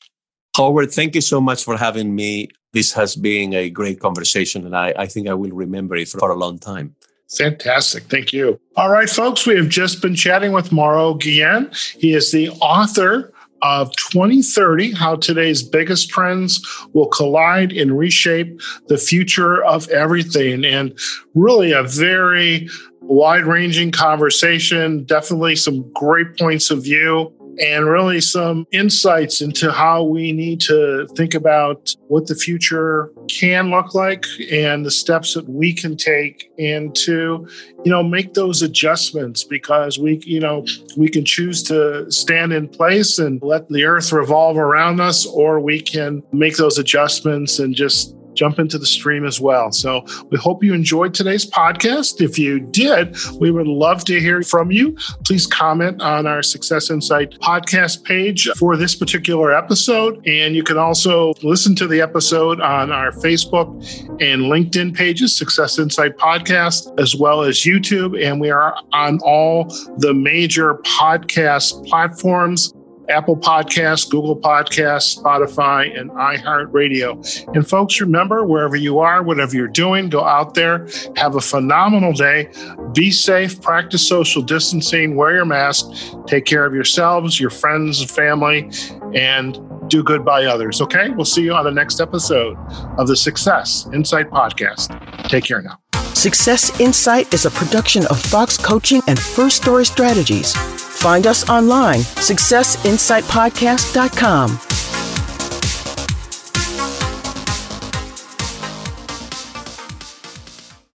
Howard, 0.55 0.91
thank 0.91 1.15
you 1.15 1.21
so 1.21 1.39
much 1.39 1.63
for 1.63 1.77
having 1.77 2.13
me. 2.13 2.49
This 2.73 2.93
has 2.93 3.15
been 3.15 3.53
a 3.53 3.69
great 3.69 3.99
conversation, 3.99 4.65
and 4.65 4.75
I, 4.75 4.93
I 4.97 5.05
think 5.05 5.27
I 5.27 5.33
will 5.33 5.51
remember 5.51 5.95
it 5.95 6.09
for 6.09 6.31
a 6.31 6.35
long 6.35 6.59
time. 6.59 6.95
Fantastic. 7.37 8.03
Thank 8.03 8.33
you. 8.33 8.59
All 8.75 8.89
right, 8.89 9.09
folks, 9.09 9.45
we 9.45 9.55
have 9.55 9.69
just 9.69 10.01
been 10.01 10.15
chatting 10.15 10.51
with 10.51 10.71
Mauro 10.71 11.13
Guillen. 11.13 11.71
He 11.97 12.13
is 12.13 12.31
the 12.31 12.49
author 12.49 13.33
of 13.61 13.95
2030 13.95 14.91
How 14.91 15.15
Today's 15.15 15.63
Biggest 15.63 16.09
Trends 16.09 16.61
Will 16.93 17.07
Collide 17.07 17.71
and 17.71 17.97
Reshape 17.97 18.59
the 18.87 18.97
Future 18.97 19.63
of 19.63 19.87
Everything. 19.89 20.65
And 20.65 20.97
really 21.35 21.71
a 21.71 21.83
very 21.83 22.67
wide 23.01 23.45
ranging 23.45 23.91
conversation, 23.91 25.03
definitely 25.05 25.55
some 25.55 25.89
great 25.93 26.37
points 26.37 26.69
of 26.71 26.83
view 26.83 27.33
and 27.59 27.85
really 27.85 28.21
some 28.21 28.65
insights 28.71 29.41
into 29.41 29.71
how 29.71 30.03
we 30.03 30.31
need 30.31 30.61
to 30.61 31.07
think 31.15 31.33
about 31.33 31.93
what 32.07 32.27
the 32.27 32.35
future 32.35 33.11
can 33.27 33.69
look 33.69 33.93
like 33.93 34.25
and 34.51 34.85
the 34.85 34.91
steps 34.91 35.33
that 35.33 35.47
we 35.47 35.73
can 35.73 35.95
take 35.97 36.51
and 36.57 36.95
to 36.95 37.47
you 37.83 37.91
know 37.91 38.03
make 38.03 38.33
those 38.33 38.61
adjustments 38.61 39.43
because 39.43 39.97
we 39.97 40.21
you 40.25 40.39
know 40.39 40.65
we 40.97 41.09
can 41.09 41.25
choose 41.25 41.63
to 41.63 42.09
stand 42.11 42.53
in 42.53 42.67
place 42.67 43.19
and 43.19 43.41
let 43.41 43.67
the 43.69 43.83
earth 43.83 44.11
revolve 44.11 44.57
around 44.57 44.99
us 44.99 45.25
or 45.25 45.59
we 45.59 45.81
can 45.81 46.21
make 46.31 46.57
those 46.57 46.77
adjustments 46.77 47.59
and 47.59 47.75
just 47.75 48.15
jump 48.33 48.59
into 48.59 48.77
the 48.77 48.85
stream 48.85 49.25
as 49.25 49.39
well. 49.39 49.71
So 49.71 50.05
we 50.29 50.37
hope 50.37 50.63
you 50.63 50.73
enjoyed 50.73 51.13
today's 51.13 51.45
podcast. 51.49 52.21
If 52.21 52.37
you 52.37 52.59
did, 52.59 53.15
we 53.39 53.51
would 53.51 53.67
love 53.67 54.05
to 54.05 54.19
hear 54.19 54.41
from 54.43 54.71
you. 54.71 54.95
Please 55.25 55.47
comment 55.47 56.01
on 56.01 56.27
our 56.27 56.43
Success 56.43 56.89
Insight 56.89 57.31
podcast 57.39 58.03
page 58.03 58.49
for 58.57 58.77
this 58.77 58.95
particular 58.95 59.53
episode. 59.53 60.25
And 60.27 60.55
you 60.55 60.63
can 60.63 60.77
also 60.77 61.33
listen 61.43 61.75
to 61.75 61.87
the 61.87 62.01
episode 62.01 62.61
on 62.61 62.91
our 62.91 63.11
Facebook 63.11 63.67
and 64.21 64.43
LinkedIn 64.43 64.95
pages, 64.95 65.35
Success 65.35 65.79
Insight 65.79 66.17
Podcast, 66.17 66.99
as 66.99 67.15
well 67.15 67.41
as 67.41 67.57
YouTube. 67.57 68.21
And 68.21 68.39
we 68.39 68.49
are 68.49 68.75
on 68.93 69.19
all 69.23 69.65
the 69.97 70.13
major 70.13 70.75
podcast 70.75 71.85
platforms 71.87 72.73
Apple 73.09 73.35
Podcasts, 73.35 74.09
Google 74.09 74.37
Podcasts, 74.37 75.17
Spotify, 75.17 75.99
and 75.99 76.11
iHeartRadio. 76.11 77.55
And 77.55 77.67
folks, 77.67 77.99
remember, 77.99 78.45
wherever 78.45 78.75
you 78.75 78.99
are, 78.99 79.23
whatever 79.23 79.55
you're 79.55 79.67
doing, 79.67 80.09
go 80.09 80.23
out 80.23 80.53
there, 80.53 80.87
have 81.15 81.35
a 81.35 81.41
phenomenal 81.41 82.13
day, 82.13 82.49
be 82.93 83.11
safe, 83.11 83.61
practice 83.61 84.07
social 84.07 84.41
distancing, 84.41 85.15
wear 85.15 85.35
your 85.35 85.45
mask, 85.45 85.85
take 86.27 86.45
care 86.45 86.65
of 86.65 86.73
yourselves, 86.73 87.39
your 87.39 87.49
friends, 87.49 88.01
and 88.01 88.09
family, 88.09 88.69
and 89.13 89.59
do 89.89 90.03
good 90.03 90.23
by 90.23 90.45
others. 90.45 90.81
Okay? 90.81 91.09
We'll 91.09 91.25
see 91.25 91.43
you 91.43 91.53
on 91.53 91.65
the 91.65 91.71
next 91.71 91.99
episode 91.99 92.57
of 92.97 93.07
the 93.07 93.15
Success 93.15 93.87
Insight 93.93 94.29
Podcast. 94.29 95.27
Take 95.27 95.43
care 95.43 95.61
now. 95.61 95.79
Success 96.13 96.79
Insight 96.79 97.33
is 97.33 97.45
a 97.45 97.51
production 97.51 98.05
of 98.07 98.19
Fox 98.19 98.57
Coaching 98.57 99.01
and 99.07 99.19
First 99.19 99.57
Story 99.61 99.85
Strategies. 99.85 100.53
Find 101.01 101.25
us 101.25 101.49
online, 101.49 102.01
successinsightpodcast.com. 102.01 104.90